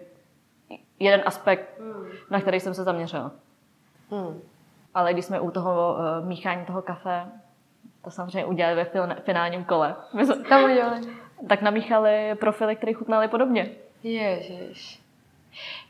[0.99, 2.05] jeden aspekt, mm.
[2.29, 3.31] na který jsem se zaměřila.
[4.11, 4.41] Mm.
[4.93, 7.25] Ale když jsme u toho uh, míchání toho kafe,
[8.03, 8.85] to samozřejmě udělali ve
[9.21, 9.95] finálním kole.
[10.49, 11.01] Tam udělali.
[11.49, 13.69] Tak namíchali profily, které chutnaly podobně.
[14.03, 15.01] Ježiš.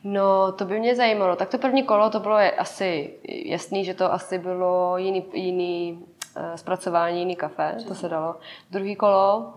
[0.04, 1.36] No, to by mě zajímalo.
[1.36, 3.14] Tak to první kolo, to bylo asi
[3.46, 6.06] jasný, že to asi bylo jiný, jiný
[6.56, 8.36] zpracování, jiný kafe, to se dalo.
[8.72, 9.54] Druhý kolo,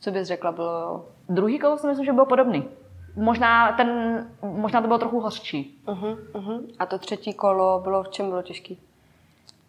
[0.00, 1.04] co bys řekla, bylo...
[1.28, 2.68] Druhý kolo si myslím, že bylo podobný.
[3.16, 3.90] Možná, ten,
[4.42, 5.82] možná to bylo trochu hořčí.
[5.86, 6.60] Uh-huh, uh-huh.
[6.78, 8.80] A to třetí kolo bylo, v čem bylo těžký?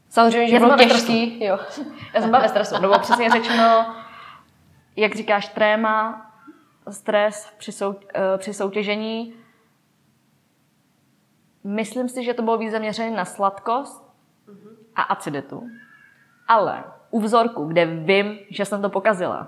[0.10, 1.60] Samozřejmě, že Já bylo těžký, jo.
[2.14, 3.96] Já jsem byla ve stresu, nebo přesně řečeno,
[4.96, 6.32] jak říkáš, tréma,
[6.90, 9.34] stres při, sou, eh, při soutěžení.
[11.64, 14.04] Myslím si, že to bylo víc zaměřené na sladkost
[14.96, 15.64] a aciditu.
[16.48, 19.48] Ale u vzorku, kde vím, že jsem to pokazila,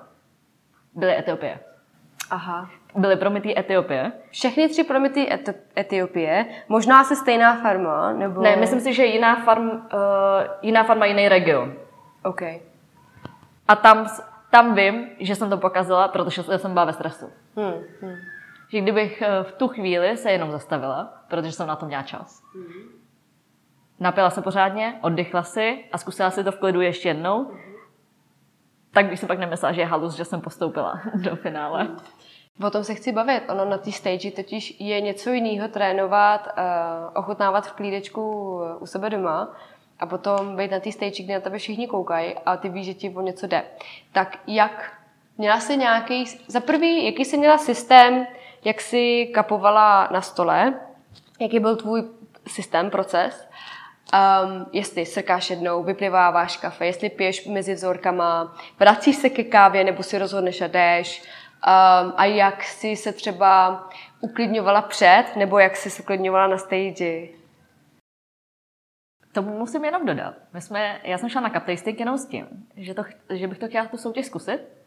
[0.93, 1.59] byly Etiopie.
[2.31, 2.69] Aha.
[2.95, 4.11] Byly promytý Etiopie.
[4.31, 8.41] Všechny tři promytý Eti- Etiopie, možná se stejná farma, nebo...
[8.41, 9.79] Ne, myslím si, že jiná, farm, uh,
[10.61, 11.73] jiná farma, jiný region.
[12.23, 12.41] OK.
[13.67, 14.07] A tam
[14.49, 17.31] tam vím, že jsem to pokazila, protože jsem byla ve stresu.
[17.55, 18.15] Hmm, hmm.
[18.71, 22.43] Že kdybych eh, v tu chvíli se jenom zastavila, protože jsem na to měla čas,
[22.55, 22.89] hmm.
[23.99, 27.51] Napila se pořádně, oddychla si a zkusila si to v klidu ještě jednou,
[28.91, 31.87] tak bych si pak nemyslela, že je halus, že jsem postoupila do finále.
[32.65, 33.43] O tom se chci bavit.
[33.49, 36.63] Ono na té stage totiž je něco jiného trénovat, uh,
[37.13, 39.55] ochutnávat v klídečku u sebe doma,
[39.99, 42.93] a potom být na té stage, kde na tebe všichni koukají a ty víš, že
[42.93, 43.63] ti o něco jde.
[44.11, 44.93] Tak jak
[45.37, 48.27] měla jsi nějaký, za prvý, jaký jsi měla systém,
[48.65, 50.79] jak jsi kapovala na stole,
[51.39, 52.03] jaký byl tvůj
[52.47, 53.48] systém, proces,
[54.13, 60.03] um, jestli srkáš jednou, vypliváváš kafe, jestli piješ mezi vzorkama, vracíš se ke kávě nebo
[60.03, 63.83] si rozhodneš a jdeš, um, a jak jsi se třeba
[64.21, 67.27] uklidňovala před, nebo jak jsi se uklidňovala na stage?
[69.31, 70.35] To musím jenom dodat.
[70.53, 73.57] My jsme, já jsem šla na cup tasting jenom s tím, že, to, že bych
[73.57, 74.78] to chtěla tu soutěž zkusit.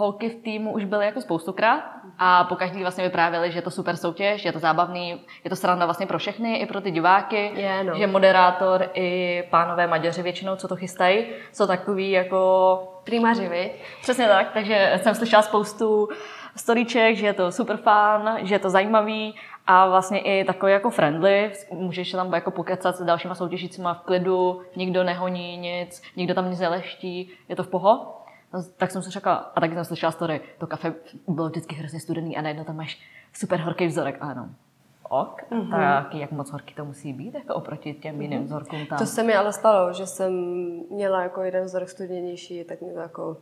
[0.00, 1.84] Holky v týmu už byly jako spoustukrát
[2.18, 5.50] a po každý vlastně vyprávěli, že je to super soutěž, že je to zábavný, je
[5.50, 7.94] to sranda vlastně pro všechny, i pro ty diváky, je, no.
[7.94, 12.82] že moderátor i pánové Maďaři většinou, co to chystají, jsou takový jako...
[13.04, 13.72] Primaři, vy?
[14.02, 16.08] Přesně tak, takže jsem slyšela spoustu
[16.56, 19.34] storyček, že je to super fun, že je to zajímavý
[19.66, 24.62] a vlastně i takový jako friendly, můžeš tam jako pokecat s dalšíma soutěžícíma v klidu,
[24.76, 28.19] nikdo nehoní nic, nikdo tam nic neleští, je to v poho.
[28.54, 30.94] No, tak jsem si řekla, a taky jsem slyšela story, to kafe
[31.28, 33.00] bylo vždycky hrozně studený a najednou tam máš
[33.32, 34.50] super horký vzorek a jenom
[35.08, 35.70] ok, mm-hmm.
[35.70, 38.20] tak jak moc horký to musí být jako oproti těm mm-hmm.
[38.20, 38.98] jiným vzorkům tam.
[38.98, 40.32] To se mi ale stalo, že jsem
[40.90, 43.36] měla jako jeden vzorek studenější, tak mi to jako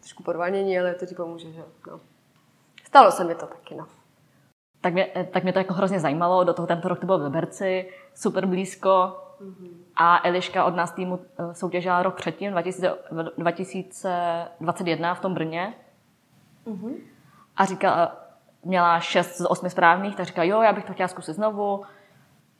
[0.00, 2.00] trošku podvánění, ale to ti pomůže, že no.
[2.84, 3.86] Stalo se mi to taky, no
[4.80, 6.44] tak mě, tak mě to jako hrozně zajímalo.
[6.44, 9.16] Do toho tento rok to bylo v Liberci, super blízko.
[9.40, 9.70] Mm-hmm.
[9.96, 12.54] A Eliška od nás týmu eh, soutěžila rok předtím,
[13.36, 15.74] 2021 v tom Brně.
[16.66, 16.94] Mm-hmm.
[17.56, 18.16] A říkala,
[18.64, 21.84] měla 6 z 8 správných, tak říkala, jo, já bych to chtěla zkusit znovu.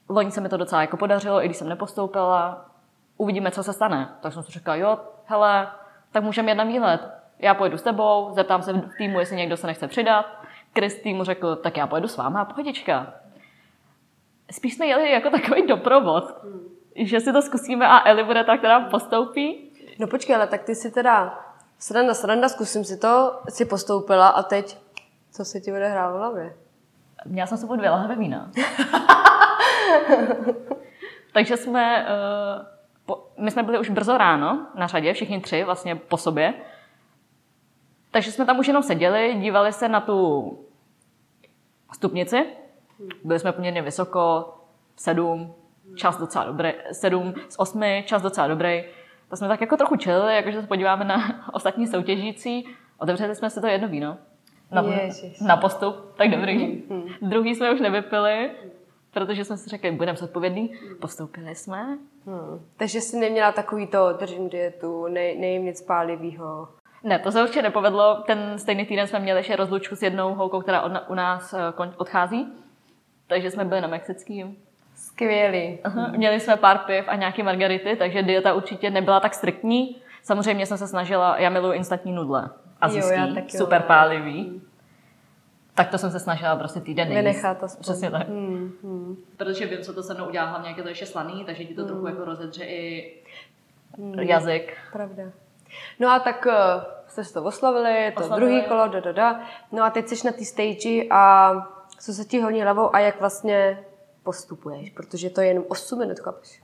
[0.09, 2.71] Loni se mi to docela jako podařilo, i když jsem nepostoupila.
[3.17, 4.09] Uvidíme, co se stane.
[4.21, 5.69] Tak jsem si říkala, jo, hele,
[6.13, 7.11] tak můžeme jít na výlet.
[7.39, 10.27] Já pojedu s tebou, zeptám se v týmu, jestli někdo se nechce přidat
[10.73, 13.15] Kristý mu řekl, tak já pojedu s váma, pohodička.
[14.51, 16.69] Spíš jsme jeli jako takový doprovod, hmm.
[16.97, 19.71] že si to zkusíme a Eli bude ta, která postoupí.
[19.99, 21.45] No počkej, ale tak ty si teda
[21.79, 24.79] sranda, sranda, zkusím si to, si postoupila a teď,
[25.33, 26.55] co se ti bude hrát v hlavě?
[27.27, 28.51] Měla jsem sebou dvě lahve vína.
[31.33, 32.67] Takže jsme, uh,
[33.07, 36.55] po, my jsme byli už brzo ráno na řadě, všichni tři vlastně po sobě.
[38.11, 40.59] Takže jsme tam už jenom seděli, dívali se na tu
[41.93, 42.47] stupnici.
[43.25, 44.55] Byli jsme poměrně vysoko,
[44.97, 45.55] sedm,
[45.97, 48.85] čas docela dobrý, sedm z osmi, čas docela dobrý.
[49.29, 52.69] Tak jsme tak jako trochu čili, jakože se podíváme na ostatní soutěžící.
[52.99, 54.17] Otevřeli jsme si to jedno víno.
[54.71, 55.41] Na, Ježiš.
[55.41, 56.83] na postup, tak dobrý.
[57.23, 58.51] Druhý jsme už nevypili,
[59.11, 60.75] protože jsme si řekli, budeme zodpovědný.
[61.01, 61.99] Postoupili jsme.
[62.27, 62.67] Hmm.
[62.77, 66.69] Takže jsi neměla takový to, držím dietu, ne, nejím nic pálivýho.
[67.03, 68.23] Ne, to se určitě nepovedlo.
[68.27, 71.59] Ten stejný týden jsme měli ještě rozlučku s jednou holkou, která od, u nás eh,
[71.71, 72.53] kon- odchází.
[73.29, 74.57] Takže jsme byli na Mexickým.
[74.95, 75.79] Skvělý.
[75.85, 79.97] Aha, Měli jsme pár piv a nějaké margarity, takže dieta určitě nebyla tak striktní.
[80.23, 82.51] Samozřejmě jsem se snažila, já miluji instantní nudle.
[82.81, 84.63] Azijský, Jo, super pálivý.
[85.75, 87.25] Tak to jsem se snažila prostě týden nejíst.
[87.25, 87.83] Vynechat aspoň.
[87.83, 88.29] Přesně tak.
[88.29, 89.17] Hmm, hmm.
[89.37, 91.75] Protože vím, co to se mnou udělá, hlavně jak je to ještě slaný, takže ti
[91.75, 92.11] to trochu Hmm.
[92.11, 93.13] jako rozedře i
[94.21, 94.77] jazyk.
[94.93, 95.23] Pravda.
[95.99, 96.53] No a tak uh,
[97.07, 98.47] jste se to oslavili, to Oslavili.
[98.51, 99.41] druhý kolo, da, da, da.
[99.73, 101.53] No a teď jsi na té stage a
[101.99, 103.85] co se ti honí hlavou a jak vlastně
[104.23, 106.63] postupuješ, protože to je jenom 8 minut, chápeš?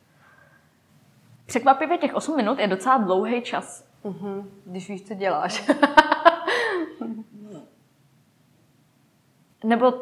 [1.46, 3.88] Překvapivě těch 8 minut je docela dlouhý čas.
[4.04, 5.70] Mhm, když víš, co děláš.
[9.64, 9.92] Nebo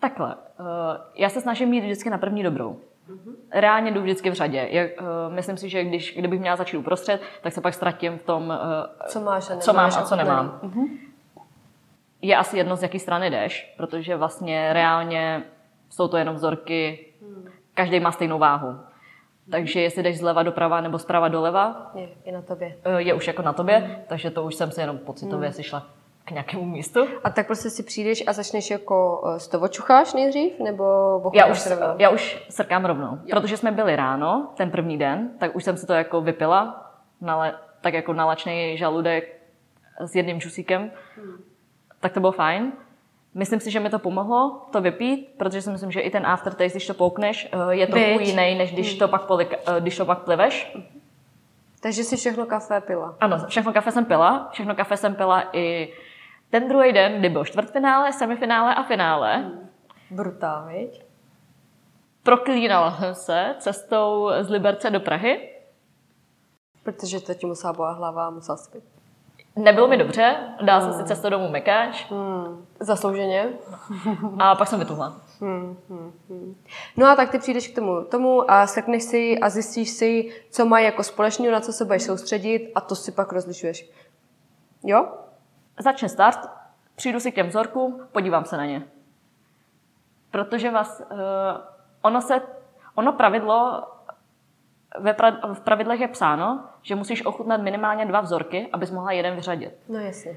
[0.00, 0.36] takhle.
[0.60, 2.80] eh, Já se snažím mít vždycky na první dobrou.
[3.52, 4.68] Reálně jdu vždycky v řadě.
[4.70, 8.22] Jak, eh, myslím si, že když, kdybych měla začít uprostřed, tak se pak ztratím v
[8.22, 10.60] tom, eh, co máš a co mám a co nemám.
[12.24, 15.42] Je asi jedno, z jaké strany jdeš, protože vlastně reálně
[15.90, 17.06] jsou to jenom vzorky,
[17.74, 18.78] každý má stejnou váhu.
[19.50, 22.76] Takže jestli jdeš zleva doprava nebo zprava doleva, Je, je na tobě.
[22.84, 25.86] eh, je už jako na tobě, takže to už jsem si jenom pocitově si šla
[26.24, 27.00] k nějakému místu.
[27.24, 30.84] A tak prostě si přijdeš a začneš jako z toho čucháš nejdřív, nebo
[31.34, 31.94] Já už, rovnou?
[31.98, 35.86] já už srkám rovnou, protože jsme byli ráno, ten první den, tak už jsem si
[35.86, 39.40] to jako vypila, nale, tak jako nalačný žaludek
[40.00, 40.90] s jedným džusíkem,
[42.04, 42.72] tak to bylo fajn.
[43.34, 46.76] Myslím si, že mi to pomohlo to vypít, protože si myslím, že i ten aftertaste,
[46.76, 48.28] když to poukneš, eh, je trochu Viď.
[48.28, 50.76] jiný, než když to pak, polik, eh, když to pak pliveš.
[51.82, 53.16] Takže si všechno kafe pila.
[53.20, 55.92] Ano, všechno kafe jsem pila, všechno kafe jsem pila i
[56.50, 59.50] ten druhý den, kdy byl čtvrtfinále, semifinále a finále.
[60.10, 61.04] Brutál, viď?
[62.22, 65.50] Proklínala jsem se cestou z Liberce do Prahy.
[66.82, 68.93] Protože to ti musela bolet hlava a musela spít.
[69.56, 72.66] Nebylo mi dobře, dala jsem si cestu domů mekáč Hmm.
[72.80, 73.48] Zaslouženě.
[74.38, 75.20] a pak jsem vytuhla.
[75.40, 76.54] Hmm, hmm, hmm.
[76.96, 80.66] No a tak ty přijdeš k tomu, tomu a srkneš si a zjistíš si, co
[80.66, 83.90] mají jako společného, na co se budeš soustředit a to si pak rozlišuješ.
[84.82, 85.08] Jo?
[85.78, 86.38] Začne start,
[86.96, 88.82] přijdu si k těm vzorkům, podívám se na ně.
[90.30, 91.18] Protože vás, uh,
[92.02, 92.42] ono se,
[92.94, 93.82] ono pravidlo,
[94.98, 99.34] ve pra, v pravidlech je psáno, že musíš ochutnat minimálně dva vzorky, abys mohla jeden
[99.34, 99.74] vyřadit.
[99.88, 100.36] No jasně.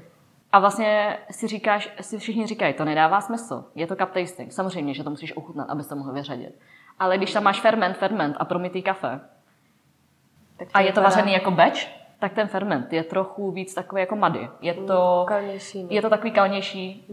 [0.52, 4.52] A vlastně si říkáš, si všichni říkají, to nedává smysl, je to cup tasting.
[4.52, 6.58] Samozřejmě, že to musíš ochutnat, abys to mohl vyřadit.
[6.98, 9.20] Ale když tam máš ferment, ferment a promytý kafe
[10.56, 11.78] Tak a je to vařený jako batch,
[12.18, 14.48] tak ten ferment je trochu víc takový jako mady.
[14.60, 15.88] Je to, kalnější, no.
[15.90, 17.06] je to takový kalnější.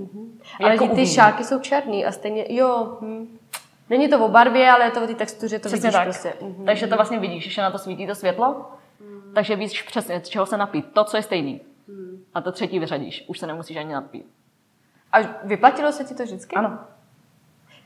[0.60, 1.13] Ale jako ty, u ty vína.
[1.13, 2.97] šálky jsou černý a stejně, jo.
[3.01, 3.38] Hm.
[3.89, 6.04] Není to o barvě, ale je to o té textuře, to Přesně vidíš tak.
[6.04, 6.34] prostě.
[6.41, 6.65] Mhm.
[6.65, 8.65] Takže to vlastně vidíš, že na to svítí to světlo,
[9.36, 10.86] takže víš přesně, z čeho se napít.
[10.93, 11.62] To, co je stejný.
[12.34, 13.26] A to třetí vyřadíš.
[13.28, 14.26] Už se nemusíš ani napít.
[15.12, 16.56] A vyplatilo se ti to vždycky?
[16.56, 16.80] Ano.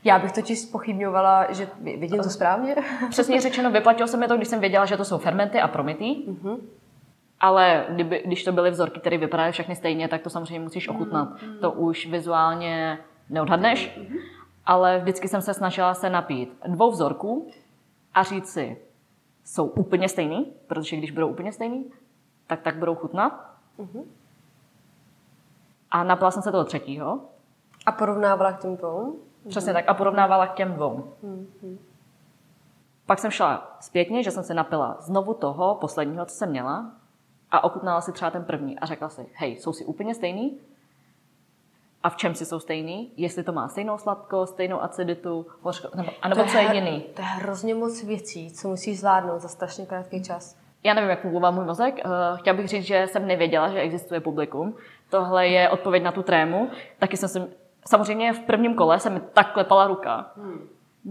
[0.03, 2.75] Já bych totiž spochybňovala, že vidím to správně.
[3.09, 6.23] Přesně řečeno, vyplatilo se mi to, když jsem věděla, že to jsou fermenty a promytý.
[6.27, 6.57] Mhm.
[7.39, 10.95] Ale kdyby, když to byly vzorky, které vypadaly všechny stejně, tak to samozřejmě musíš Mhm.
[10.97, 11.29] ochutnat.
[11.61, 13.99] To už vizuálně neodhadneš.
[14.65, 17.51] Ale vždycky jsem se snažila se napít dvou vzorků
[18.13, 18.77] a říct si,
[19.43, 21.91] jsou úplně stejný, protože když budou úplně stejný,
[22.47, 23.49] tak tak budou chutnat.
[23.77, 24.03] Mhm.
[25.91, 27.21] A napila jsem se toho třetího,
[27.85, 29.19] A porovnávala k těm dvou?
[29.49, 29.89] Přesně tak.
[29.89, 31.13] A porovnávala k těm dvou.
[33.05, 36.91] Pak jsem šla zpětně, že jsem se napila znovu toho posledního, co jsem měla
[37.51, 40.59] a ochutnala si třeba ten první a řekla si, hej, jsou si úplně stejný?
[42.03, 43.11] A v čem si jsou stejný?
[43.17, 47.05] Jestli to má stejnou sladkost, stejnou aciditu, hořko, nebo, anebo co je jiný.
[47.13, 50.57] To je hrozně moc věcí, co musíš zvládnout za strašně krátký čas.
[50.83, 51.99] Já nevím, jak fungoval můj mozek.
[51.99, 54.75] Eh, Chtěla bych říct, že jsem nevěděla, že existuje publikum.
[55.09, 56.69] Tohle je odpověď na tu trému.
[56.99, 57.41] Taky jsem si,
[57.87, 60.31] samozřejmě v prvním kole se mi tak klepala ruka.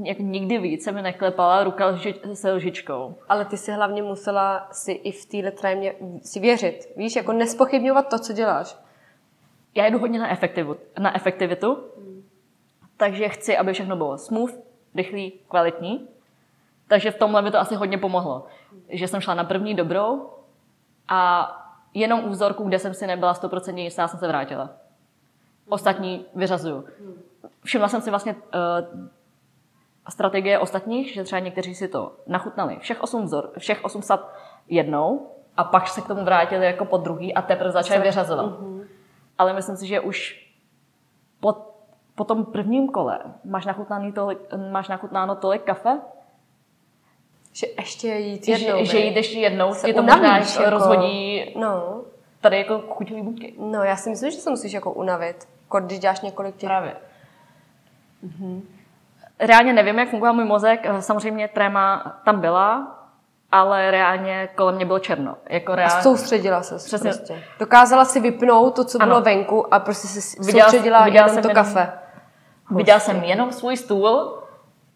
[0.04, 3.14] Jak nikdy víc se mi neklepala ruka lži- se lžičkou.
[3.28, 6.92] Ale ty si hlavně musela si i v téhle trémě si věřit.
[6.96, 8.76] Víš, jako nespochybňovat to, co děláš.
[9.74, 11.84] Já jedu hodně na, efektivu, na efektivitu,
[12.96, 14.52] takže chci, aby všechno bylo smooth,
[14.94, 16.08] rychlý, kvalitní.
[16.88, 18.46] Takže v tomhle by to asi hodně pomohlo.
[18.88, 20.30] Že jsem šla na první dobrou
[21.08, 21.54] a
[21.94, 24.70] Jenom u vzorku, kde jsem si nebyla 100% jistá, jsem se vrátila.
[25.68, 26.84] Ostatní vyřazuju.
[27.64, 28.40] Všimla jsem si vlastně uh,
[30.08, 34.34] strategie ostatních, že třeba někteří si to nachutnali všech osm vzor, všech osm sad
[34.68, 38.46] jednou a pak se k tomu vrátili jako po druhý a teprve začali vyřazovat.
[38.46, 38.77] Uh-huh.
[39.38, 40.48] Ale myslím si, že už
[41.40, 41.56] po,
[42.14, 44.38] po tom prvním kole máš, nachutnaný tolik,
[44.70, 46.00] máš nachutnáno tolik kafe,
[47.52, 48.78] že ještě jít jednou.
[48.78, 52.00] Že, že jít ještě jednou, je to možná jako, rozhodí no.
[52.40, 53.54] tady jako chuťový buďky.
[53.58, 55.48] No, já si myslím, že se musíš jako unavit,
[55.80, 56.68] když děláš několik těch.
[56.68, 56.96] Právě.
[58.24, 58.60] Mm-hmm.
[59.38, 60.86] Reálně nevím, jak fungoval můj mozek.
[61.00, 62.97] Samozřejmě tréma tam byla,
[63.52, 65.36] ale reálně kolem mě bylo černo.
[65.48, 65.94] Jako reálně...
[65.94, 67.10] A soustředila se Přesně.
[67.10, 67.42] prostě.
[67.58, 69.10] Dokázala si vypnout to, co ano.
[69.10, 71.92] bylo venku a prostě si viděla, soustředila viděla jenom to jenom, kafe.
[72.70, 74.42] Viděla jsem jenom svůj stůl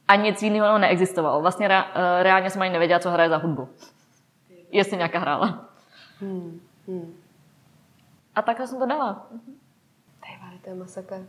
[0.08, 1.40] a nic jiného neexistovalo.
[1.40, 3.68] Vlastně re, eh, reálně jsem ani nevěděla, co hraje za hudbu.
[4.70, 5.64] Jestli nějaká hrála.
[6.20, 6.60] Hmm.
[6.88, 7.14] Hmm.
[8.34, 9.26] A takhle jsem to dala.
[10.20, 11.26] Tady, to je masakr.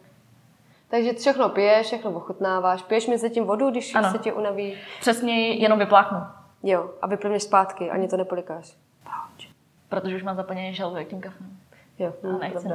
[0.87, 2.83] Takže všechno piješ, všechno ochutnáváš.
[2.83, 4.11] Piješ mi tím vodu, když ano.
[4.11, 4.77] se ti unaví?
[4.99, 6.19] Přesně, jenom vypláchnu.
[6.63, 8.77] Jo, a vyplňuješ zpátky, ani to nepolikáš.
[9.03, 9.49] Proč?
[9.89, 11.57] Protože už mám zaplněný žaludek tím kafem.
[11.99, 12.67] Jo, a nechci.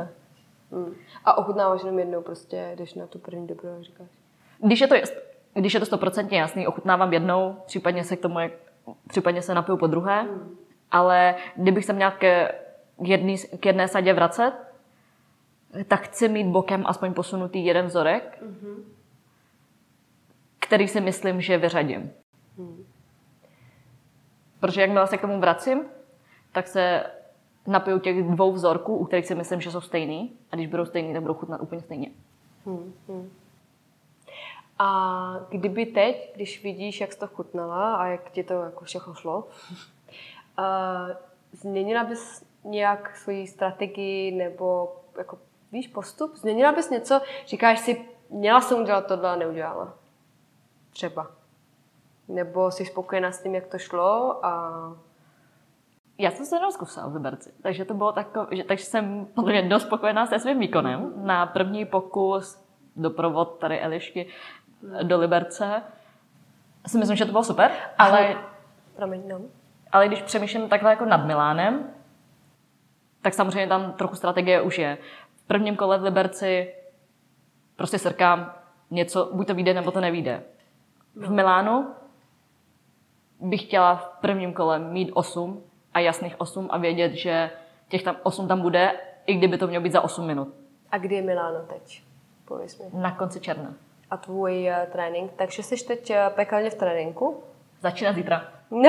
[0.73, 0.95] Hmm.
[1.25, 4.09] A ochutnáváš jenom jednou prostě, když na tu první dobrou, jak říkáš?
[4.59, 4.95] Když je to,
[5.55, 8.39] když je to stoprocentně jasný, ochutnávám jednou, případně se k tomu,
[9.09, 10.57] případně se napiju po druhé, hmm.
[10.91, 12.49] ale kdybych se měl k,
[13.03, 14.53] jedný, k jedné sadě vracet,
[15.89, 18.83] tak chci mít bokem aspoň posunutý jeden vzorek, mm-hmm.
[20.59, 22.13] který si myslím, že vyřadím.
[22.57, 22.85] Mm.
[24.61, 25.85] Protože jakmile se k tomu vracím,
[26.53, 27.05] tak se
[27.67, 30.33] napiju těch dvou vzorků, u kterých si myslím, že jsou stejný.
[30.53, 32.11] A když budou stejný, tak budou chutnat úplně stejně.
[32.67, 33.31] Hmm, hmm.
[34.79, 39.15] A kdyby teď, když vidíš, jak jsi to chutnala a jak ti to jako všechno
[39.15, 39.39] šlo,
[40.59, 40.65] uh,
[41.53, 45.39] změnila bys nějak svoji strategii nebo jako
[45.73, 46.37] víš, postup?
[46.37, 47.21] Změnila bys něco?
[47.47, 49.95] Říkáš si, měla jsem udělat tohle a neudělala.
[50.91, 51.38] Třeba.
[52.29, 54.73] Nebo jsi spokojená s tím, jak to šlo a...
[56.19, 59.53] Já jsem se jenom zkusila v Liberci, takže to bylo takové, že, takže jsem podle
[59.53, 61.13] mě dost spokojená se svým výkonem.
[61.17, 62.65] Na první pokus
[62.97, 64.27] doprovod tady Elišky
[65.03, 65.83] do Liberce
[66.87, 68.37] si myslím, že to bylo super, ale...
[68.97, 69.41] Promiň, no.
[69.93, 71.91] Ale když přemýšlím takhle jako nad Milánem,
[73.23, 74.99] tak samozřejmě tam trochu strategie už je
[75.49, 76.75] prvním kole v Liberci
[77.77, 78.53] prostě srkám
[78.91, 80.43] něco, buď to vyjde, nebo to nevíde.
[81.15, 81.95] V Milánu
[83.41, 85.63] bych chtěla v prvním kole mít 8
[85.95, 87.51] a jasných 8 a vědět, že
[87.89, 88.93] těch tam 8 tam bude,
[89.27, 90.55] i kdyby to mělo být za 8 minut.
[90.91, 92.03] A kdy je Miláno teď?
[92.45, 93.01] Pověz mi.
[93.01, 93.75] Na konci června.
[94.11, 95.33] A tvůj uh, trénink?
[95.37, 97.43] Takže jsi teď uh, pekelně v tréninku?
[97.81, 98.45] Začíná zítra.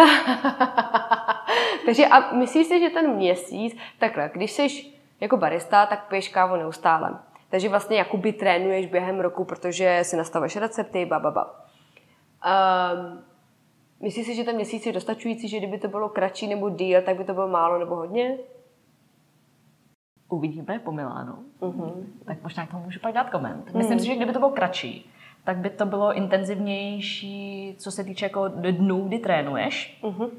[1.86, 4.68] Takže a myslíš si, že ten měsíc, takhle, když jsi
[5.20, 7.20] jako barista, tak piješ kávu neustále.
[7.50, 11.66] Takže vlastně jakoby trénuješ během roku, protože si nastavuješ recepty, bababa.
[12.46, 13.24] Um,
[14.00, 17.18] myslíš si, že ten měsíc je dostačující, že kdyby to bylo kratší nebo díl, tak
[17.18, 18.38] by to bylo málo nebo hodně?
[20.30, 21.34] Uvidíme po Milánu.
[21.60, 22.04] Uh-huh.
[22.26, 23.68] Tak možná k tomu můžu pak dát koment.
[23.68, 23.78] Uh-huh.
[23.78, 25.12] Myslím si, že kdyby to bylo kratší,
[25.44, 30.00] tak by to bylo intenzivnější, co se týče jako dnů, kdy trénuješ.
[30.04, 30.30] Uh-huh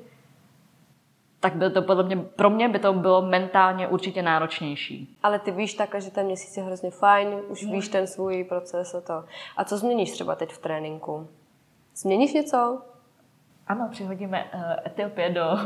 [1.40, 5.16] tak by to podle mě, pro mě by to bylo mentálně určitě náročnější.
[5.22, 8.94] Ale ty víš také, že ten měsíc je hrozně fajn, už víš ten svůj proces
[8.94, 9.24] a to.
[9.56, 11.28] A co změníš třeba teď v tréninku?
[11.96, 12.82] Změníš něco?
[13.70, 15.58] Ano, přihodíme uh, Etiopie do,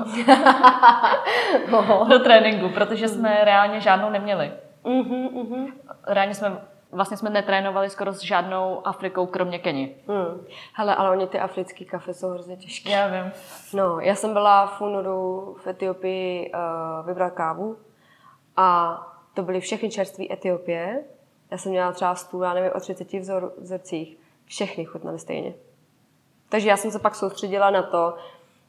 [2.09, 4.53] do tréninku, protože jsme reálně žádnou neměli.
[4.83, 5.73] Uh-huh, uh-huh.
[6.07, 6.61] Reálně jsme
[6.93, 9.97] vlastně jsme netrénovali skoro s žádnou Afrikou, kromě Keni.
[10.09, 10.47] Hmm.
[10.73, 12.91] Hele, ale oni ty africký kafe jsou hrozně těžké.
[12.91, 13.33] Já vím.
[13.75, 17.77] No, já jsem byla v únoru v Etiopii uh, vybrat kávu
[18.57, 18.99] a
[19.35, 21.05] to byly všechny čerství Etiopie.
[21.51, 24.17] Já jsem měla třeba stůl, já nevím, o 30 vzor, vzorcích.
[24.45, 25.55] Všechny chutnaly stejně.
[26.49, 28.15] Takže já jsem se pak soustředila na to,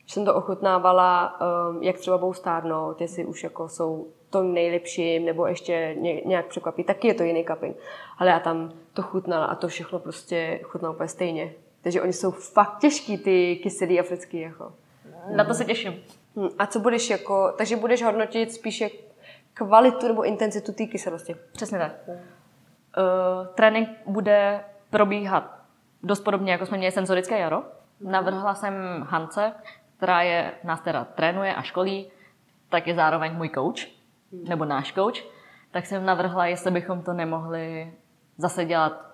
[0.05, 5.25] že jsem to ochutnávala, um, jak třeba budou stárnout, jestli už jako jsou to nejlepším,
[5.25, 5.95] nebo ještě
[6.25, 7.77] nějak překvapí, taky je to jiný cupping.
[8.17, 11.53] Ale já tam to chutnala a to všechno prostě chutnalo úplně stejně.
[11.81, 14.39] Takže oni jsou fakt těžký, ty kyselý africký.
[14.39, 14.73] Jako.
[15.35, 16.03] Na to se těším.
[16.35, 18.89] Hm, a co budeš jako, takže budeš hodnotit spíše
[19.53, 21.35] kvalitu nebo intenzitu té kyselosti?
[21.51, 21.91] Přesně tak.
[22.07, 22.15] Uh,
[23.55, 25.54] trénink bude probíhat
[26.05, 27.63] dost podobně, jako jsme měli senzorické jaro.
[28.01, 28.73] Navrhla jsem
[29.09, 29.53] Hance,
[29.97, 32.11] která je, nás teda trénuje a školí,
[32.69, 33.87] tak je zároveň můj coach
[34.47, 35.23] nebo náš coach,
[35.71, 37.93] tak jsem navrhla, jestli bychom to nemohli
[38.37, 39.05] zase dělat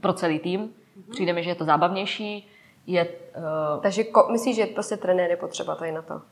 [0.00, 0.74] pro celý tým.
[1.10, 2.48] Přijde mi, že je to zábavnější.
[2.86, 3.82] Je, uh...
[3.82, 6.22] Takže ko, myslíš, že prostě trenér je potřeba tady na to?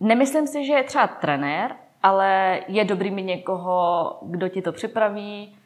[0.00, 5.58] Nemyslím si, že je třeba trenér, ale je dobrý mít někoho, kdo ti to připraví,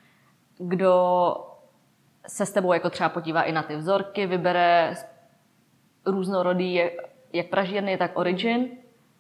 [0.59, 1.35] kdo
[2.31, 4.95] se s tebou jako třeba podívá i na ty vzorky, vybere
[6.07, 6.75] různorodý,
[7.33, 8.71] jak, pražírny, tak origin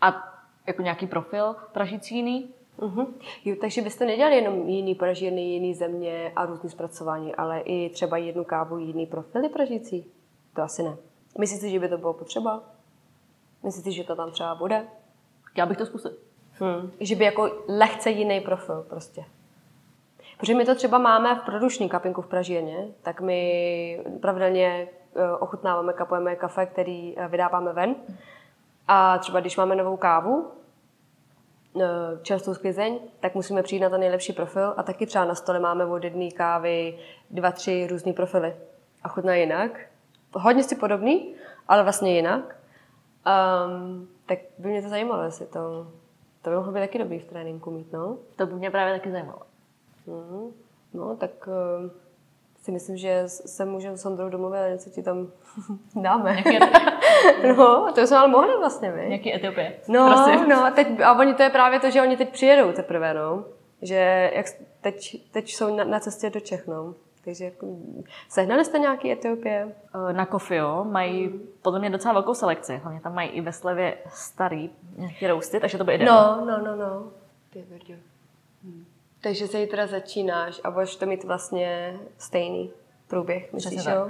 [0.00, 0.34] a
[0.66, 2.50] jako nějaký profil pražící jiný.
[2.78, 3.06] Uh-huh.
[3.44, 8.16] Jo, takže byste nedělali jenom jiný pražírny, jiný země a různý zpracování, ale i třeba
[8.16, 10.06] jednu kávu, jiný profily pražící?
[10.54, 10.96] To asi ne.
[11.38, 12.62] Myslíte, že by to bylo potřeba?
[13.62, 14.86] Myslíte, že to tam třeba bude?
[15.56, 16.12] Já bych to zkusil.
[16.52, 16.90] Hmm.
[17.00, 19.24] Že by jako lehce jiný profil prostě.
[20.40, 25.92] Protože my to třeba máme v produční kapinku v Pražírně, tak my pravidelně eh, ochutnáváme,
[25.92, 27.94] kapujeme kafe, který eh, vydáváme ven.
[28.88, 30.50] A třeba když máme novou kávu,
[31.80, 31.86] eh,
[32.22, 35.84] čerstvou sklizeň, tak musíme přijít na ten nejlepší profil a taky třeba na stole máme
[35.84, 36.98] od jedné kávy
[37.30, 38.56] dva, tři různé profily.
[39.02, 39.80] A chutná jinak.
[40.34, 41.34] Hodně si podobný,
[41.68, 42.56] ale vlastně jinak.
[43.66, 45.86] Um, tak by mě to zajímalo, jestli to,
[46.42, 48.18] to by mohlo být taky dobrý v tréninku mít, no.
[48.36, 49.49] To by mě právě taky zajímalo.
[50.06, 50.52] Mm,
[50.94, 51.90] no, tak uh,
[52.62, 55.28] si myslím, že se můžeme s Ondrou domluvit a něco ti tam
[56.02, 56.36] dáme.
[57.56, 59.08] no, to jsme ale mohli vlastně, my.
[59.08, 59.76] Nějaký Etiopie.
[59.88, 60.48] No, Prosím.
[60.48, 63.44] no, teď, a oni to je právě to, že oni teď přijedou teprve, no.
[63.82, 64.46] Že jak
[64.80, 66.94] teď, teď jsou na, na cestě do Čech, no.
[67.24, 67.66] Takže jako,
[68.28, 69.74] sehnali jste nějaký Etiopie?
[69.94, 71.40] Eh, na Kofio mají mm.
[71.62, 72.76] podle mě docela velkou selekci.
[72.76, 76.46] Hlavně tam mají i ve slevě starý nějaký rousty, takže to by ideální.
[76.46, 77.12] No, no, no, no.
[78.62, 78.84] Hmm.
[79.22, 82.70] Takže zítra začínáš a budeš to mít vlastně stejný
[83.08, 84.08] průběh, myslíš, jo?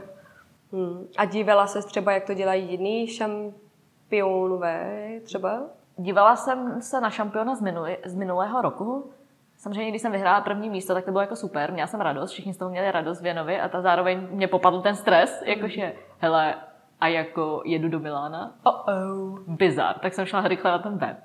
[0.73, 1.07] Hmm.
[1.17, 5.63] A dívala se třeba, jak to dělají jiný šampionové třeba?
[5.97, 9.13] Dívala jsem se na šampiona z, minulý, z minulého roku.
[9.57, 11.73] Samozřejmě, když jsem vyhrála první místo, tak to bylo jako super.
[11.73, 14.97] Měla jsem radost, všichni z toho měli radost Věnovi a ta zároveň mě popadl ten
[14.97, 16.55] stres, jakože, hele,
[17.01, 18.55] a jako jedu do Milána.
[18.63, 19.39] Oh oh.
[19.47, 19.99] Bizar.
[19.99, 21.17] Tak jsem šla rychle na ten web.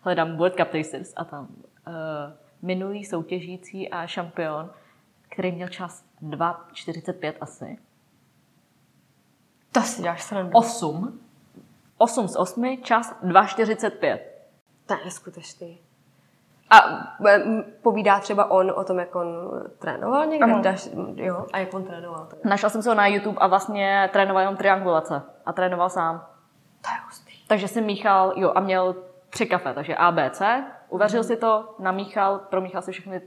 [0.00, 1.48] Hledám World Cup Tasters a tam
[1.86, 4.70] uh, minulý soutěžící a šampion,
[5.28, 7.78] který měl čas 2,45 asi.
[9.72, 10.50] To si dáš srandu.
[10.54, 11.20] 8.
[11.98, 14.18] 8 z 8, čas 2,45.
[14.86, 15.78] To je neskutečný.
[16.70, 16.76] A
[17.82, 19.26] povídá třeba on o tom, jak on
[19.78, 20.60] trénoval někde?
[20.60, 22.26] Dáš, jo, a jak on trénoval?
[22.26, 22.44] Tak.
[22.44, 25.22] Našla jsem se ho na YouTube a vlastně trénoval jenom triangulace.
[25.46, 26.26] A trénoval sám.
[26.80, 27.46] To je hustý.
[27.46, 28.96] Takže si míchal, jo, a měl
[29.30, 30.64] tři kafe, takže A, B, C.
[30.94, 33.20] Uvařil si to, namíchal, promíchal si všechny,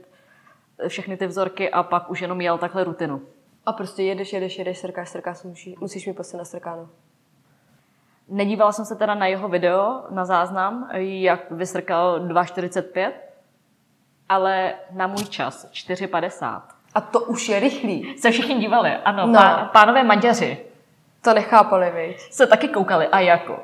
[0.88, 3.22] všechny ty vzorky a pak už jenom jel takhle rutinu.
[3.66, 6.88] A prostě jedeš, jedeš, jedeš, srkáš, srkáš, musí, musíš mi prostě nastrkáno.
[8.28, 13.12] Nedívala jsem se teda na jeho video, na záznam, jak vysrkal 2,45,
[14.28, 16.62] ale na můj čas 4,50.
[16.94, 18.18] A to už je rychlý.
[18.18, 19.32] Se všichni dívali, ano, no.
[19.32, 20.67] pá, pánové Maďaři.
[21.28, 22.32] To nechápali, viď?
[22.32, 23.58] Se taky koukali a jako,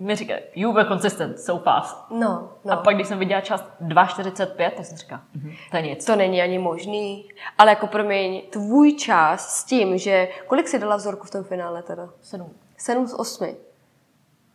[0.00, 2.10] mi říkají, you were consistent, so fast.
[2.10, 2.72] No, no.
[2.72, 6.04] A pak, když jsem viděla čas 2,45, tak jsem říkala, mm-hmm, to je nic.
[6.04, 7.28] To není ani možný.
[7.58, 11.82] Ale jako promiň, tvůj čas s tím, že, kolik jsi dala vzorku v tom finále
[11.82, 12.08] teda?
[12.20, 12.52] Sedm.
[12.76, 13.56] Sedm z osmi.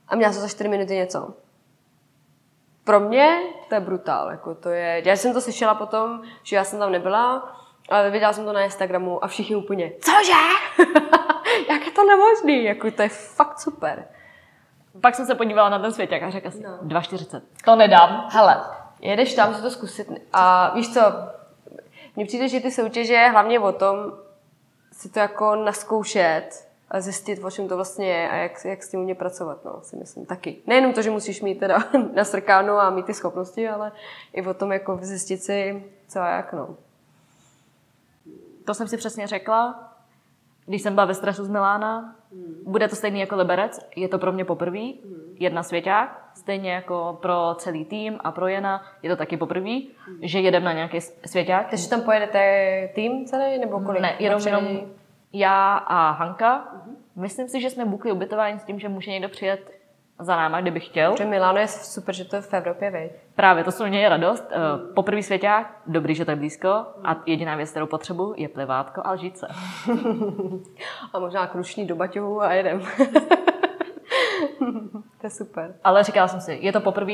[0.08, 1.34] A měla jsi za čtyři minuty něco.
[2.84, 3.40] Pro mě
[3.70, 4.32] to je brutál.
[4.32, 7.56] Jako to je, já jsem to slyšela potom, že já jsem tam nebyla,
[7.90, 10.32] ale viděla jsem to na Instagramu a všichni úplně, cože?
[11.70, 12.64] Jak je to nemožný?
[12.64, 14.08] Jako to je fakt super.
[15.02, 16.78] Pak jsem se podívala na ten svěťák a řekla si, no.
[16.84, 17.42] 2,40.
[17.66, 18.28] To nedám.
[18.32, 18.64] Hele,
[19.02, 20.08] jedeš tam si to zkusit.
[20.34, 21.02] A víš co,
[22.16, 23.98] mně přijde, že ty soutěže hlavně o tom
[24.92, 26.50] si to jako naskoušet
[26.92, 29.80] a zjistit, o čem to vlastně je a jak, jak s tím umě pracovat, no,
[29.82, 30.58] si myslím, taky.
[30.68, 31.78] Nejenom to, že musíš mít teda
[32.14, 33.92] nasrkáno a mít ty schopnosti, ale
[34.34, 36.78] i o tom jako zjistit si, co a jak, no.
[38.66, 39.94] To jsem si přesně řekla,
[40.66, 42.16] když jsem byla ve stresu z Milána.
[42.32, 42.64] Hmm.
[42.66, 45.36] Bude to stejný jako Liberec, je to pro mě poprvé, hmm.
[45.40, 50.18] jedna svěťák, stejně jako pro celý tým a pro Jena, je to taky poprvé, hmm.
[50.22, 51.68] že jedem na nějaký svěťák.
[51.70, 54.02] Takže tam pojedete tým celý, nebo kolik?
[54.02, 54.68] Ne, jenom, jenom
[55.34, 56.56] já a Hanka.
[56.56, 56.96] Hmm.
[57.16, 59.75] Myslím si, že jsme bukli ubytování s tím, že může někdo přijet
[60.20, 61.12] za náma, kdyby chtěl.
[61.12, 63.12] Protože Milano je super, že to je v Evropě, vej.
[63.36, 64.44] Právě, to jsou mě radost.
[64.44, 64.94] Mm.
[64.94, 66.70] Poprvý svěťák, dobrý, že to je blízko
[67.04, 69.48] a jediná věc, kterou potřebuji, je plivátko a lžíce.
[71.14, 72.82] a možná krušní do baťohu a jedem.
[75.22, 75.76] to je super.
[75.84, 77.14] Ale říkala jsem si, je to poprvé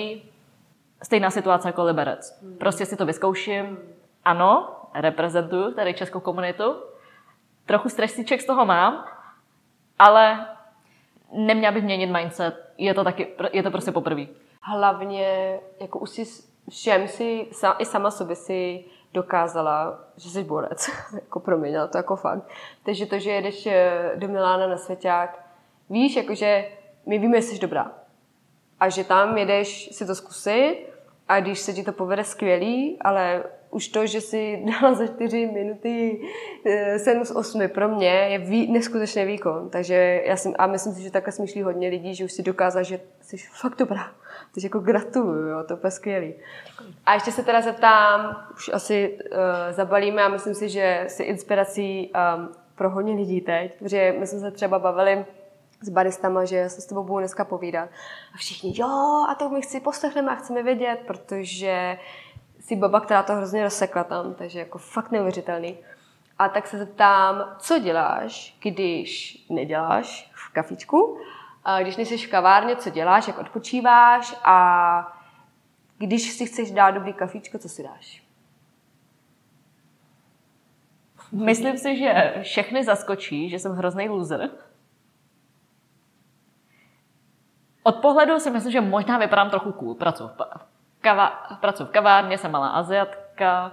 [1.03, 2.41] stejná situace jako Liberec.
[2.41, 2.57] Mm.
[2.57, 3.77] Prostě si to vyzkouším.
[4.25, 6.75] Ano, reprezentuju tady českou komunitu.
[7.65, 9.05] Trochu stresíček z toho mám,
[9.99, 10.47] ale
[11.31, 12.73] neměla bych měnit mindset.
[12.77, 14.25] Je to taky, je to prostě poprvé.
[14.61, 16.25] Hlavně, jako už si
[16.69, 20.89] všem si, i sama sobě si dokázala, že jsi borec.
[21.13, 22.43] jako promiň, to jako fakt.
[22.83, 25.45] Takže to, že jedeš eh, do Milána na svěťák,
[25.89, 26.65] víš, jakože
[27.05, 27.91] my víme, že jsi dobrá.
[28.79, 30.87] a že tam jedeš si to zkusit
[31.27, 35.47] a když se ti to povede skvělý, ale už to, že si dala za 4
[35.47, 36.21] minuty
[36.97, 39.69] 7 z 8 pro mě je vý, neskutečný výkon.
[39.69, 42.83] Takže já jsem, a myslím si, že takhle smýšlí hodně lidí, že už si dokázal,
[42.83, 44.11] že jsi fakt dobrá.
[44.53, 46.33] Takže jako gratuluju, jo, to je skvělý.
[47.05, 49.37] A ještě se teda zeptám, už asi uh,
[49.71, 54.39] zabalíme a myslím si, že si inspirací um, pro hodně lidí teď, protože my jsme
[54.39, 55.25] se třeba bavili
[55.81, 57.89] s baristama, že se s tebou budu dneska povídat.
[58.33, 61.97] A všichni, jo, a to my chci poslechneme a chceme vědět, protože
[62.71, 65.77] jsi baba, která to hrozně rozsekla tam, takže jako fakt neuvěřitelný.
[66.39, 71.17] A tak se zeptám, co děláš, když neděláš v kafičku,
[71.63, 75.17] a když nejsi v kavárně, co děláš, jak odpočíváš a
[75.97, 78.23] když si chceš dát dobrý kafičko, co si dáš?
[81.31, 84.49] Myslím si, že všechny zaskočí, že jsem hrozný loser.
[87.83, 89.95] Od pohledu si myslím, že možná vypadám trochu cool.
[89.95, 90.37] Pracuji v,
[91.01, 91.27] kava,
[91.59, 93.71] pracuji v kavárně, jsem malá aziatka,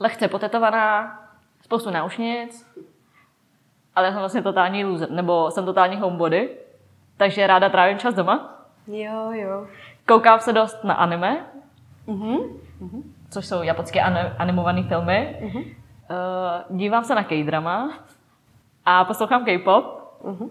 [0.00, 1.18] lehce potetovaná,
[1.62, 2.74] spoustu náušnic,
[3.94, 6.56] ale jsem vlastně totální loser, nebo jsem totální homebody,
[7.16, 8.64] takže ráda trávím čas doma.
[8.86, 9.66] Jo, jo.
[10.08, 11.46] Koukám se dost na anime.
[12.06, 13.02] Uh-huh.
[13.30, 14.00] což jsou japonské
[14.38, 15.36] animované filmy.
[15.42, 15.58] Uh-huh.
[15.58, 17.98] Uh, dívám se na K-drama
[18.84, 19.84] a poslouchám K-pop.
[20.22, 20.50] Uh-huh.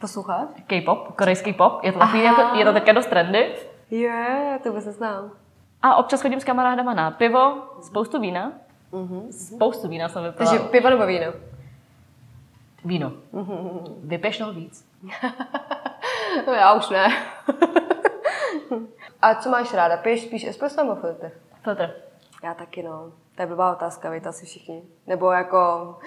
[0.00, 0.48] Poslouchat?
[0.66, 1.84] K-pop, korejský pop.
[1.84, 3.54] Je to takový, jako, je to také dost trendy.
[3.90, 5.30] Je, to by se znám.
[5.82, 8.52] A občas chodím s kamarádama na pivo, spoustu vína.
[8.92, 9.30] Uh-huh.
[9.30, 10.50] Spoustu vína jsem vypila.
[10.50, 11.32] Takže pivo nebo víno?
[12.84, 13.12] Víno.
[13.32, 13.94] Uh-huh.
[14.02, 14.88] Vypěš toho víc?
[16.46, 17.08] no já už ne.
[19.22, 19.96] A co máš ráda?
[19.96, 21.30] Piješ spíš espresso nebo filtr?
[21.62, 21.90] Filtr.
[22.44, 23.12] Já taky, no.
[23.34, 24.82] To je blbá otázka, víte asi všichni.
[25.06, 25.98] Nebo jako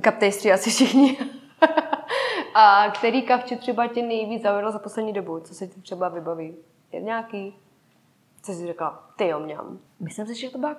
[0.00, 1.18] kaptejstří asi všichni.
[2.54, 5.40] A který kavči třeba tě nejvíc zaujalo za poslední dobu?
[5.40, 6.56] Co se ti třeba vybaví?
[6.94, 7.56] Je nějaký?
[8.42, 9.10] Co jsi řekla?
[9.16, 9.78] Ty jo, mňam.
[10.00, 10.76] Myslím si, že to byla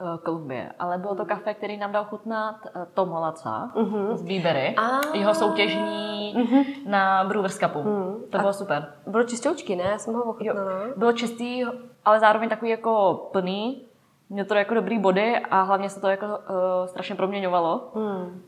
[0.00, 4.16] Eh, Kolumbie, ale bylo to kafe, který nám dal chutnat eh, Tom Holaca uh-huh.
[4.16, 5.16] z Bíbery, ah.
[5.16, 6.64] jeho soutěžní uh-huh.
[6.86, 7.78] na Brewers Cupu.
[7.78, 8.20] Uh-huh.
[8.30, 8.92] To bylo A super.
[9.06, 9.84] Bylo čistoučky, ne?
[9.84, 10.70] Já jsem ho ochutnala.
[10.96, 11.64] Bylo čistý,
[12.04, 13.82] ale zároveň takový jako plný.
[14.30, 16.32] Měl to jako dobrý body a hlavně se to jako uh,
[16.86, 17.90] strašně proměňovalo.
[17.94, 18.42] Hmm.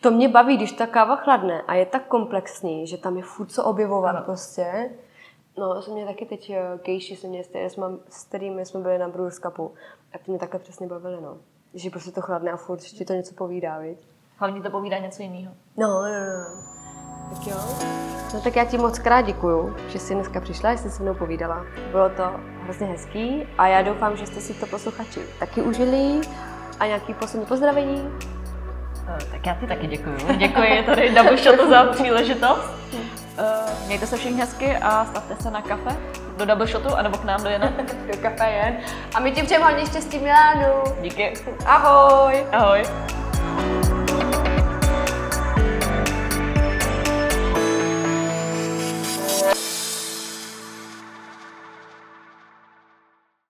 [0.00, 3.46] To mě baví, když ta káva chladne a je tak komplexní, že tam je furt
[3.46, 4.24] co objevovat ano.
[4.24, 4.90] prostě.
[5.58, 6.52] No, jsem mě taky teď
[6.82, 7.42] kejši, jsem mě,
[8.08, 9.74] s kterými jsme byli na Brewers Cupu.
[10.14, 11.36] A ty mě takhle přesně bavily, no.
[11.74, 13.98] Že prostě to chladne a furt ti to něco povídá, viď?
[14.36, 15.54] Hlavně to povídá něco jiného.
[15.76, 16.78] No, no, no.
[17.34, 17.56] Tak jo.
[18.34, 21.14] No tak já ti moc krát děkuju, že jsi dneska přišla, že jsi se mnou
[21.14, 21.66] povídala.
[21.90, 22.22] Bylo to
[22.62, 26.20] hrozně hezký a já doufám, že jste si to posluchači taky užili.
[26.80, 28.10] A nějaký poslední pozdravení?
[29.08, 30.16] Eh, tak já ti taky děkuju.
[30.36, 32.70] Děkuji tady Double Shotu za příležitost.
[33.38, 35.96] Uh, mějte se všichni hezky a stavte se na kafe
[36.36, 37.72] do Double Shotu anebo k nám do Jena.
[38.12, 38.76] do kafe jen.
[39.14, 40.84] A my ti přejeme hodně štěstí Milánu.
[41.02, 41.34] Díky.
[41.66, 42.46] Ahoj.
[42.52, 42.82] Ahoj.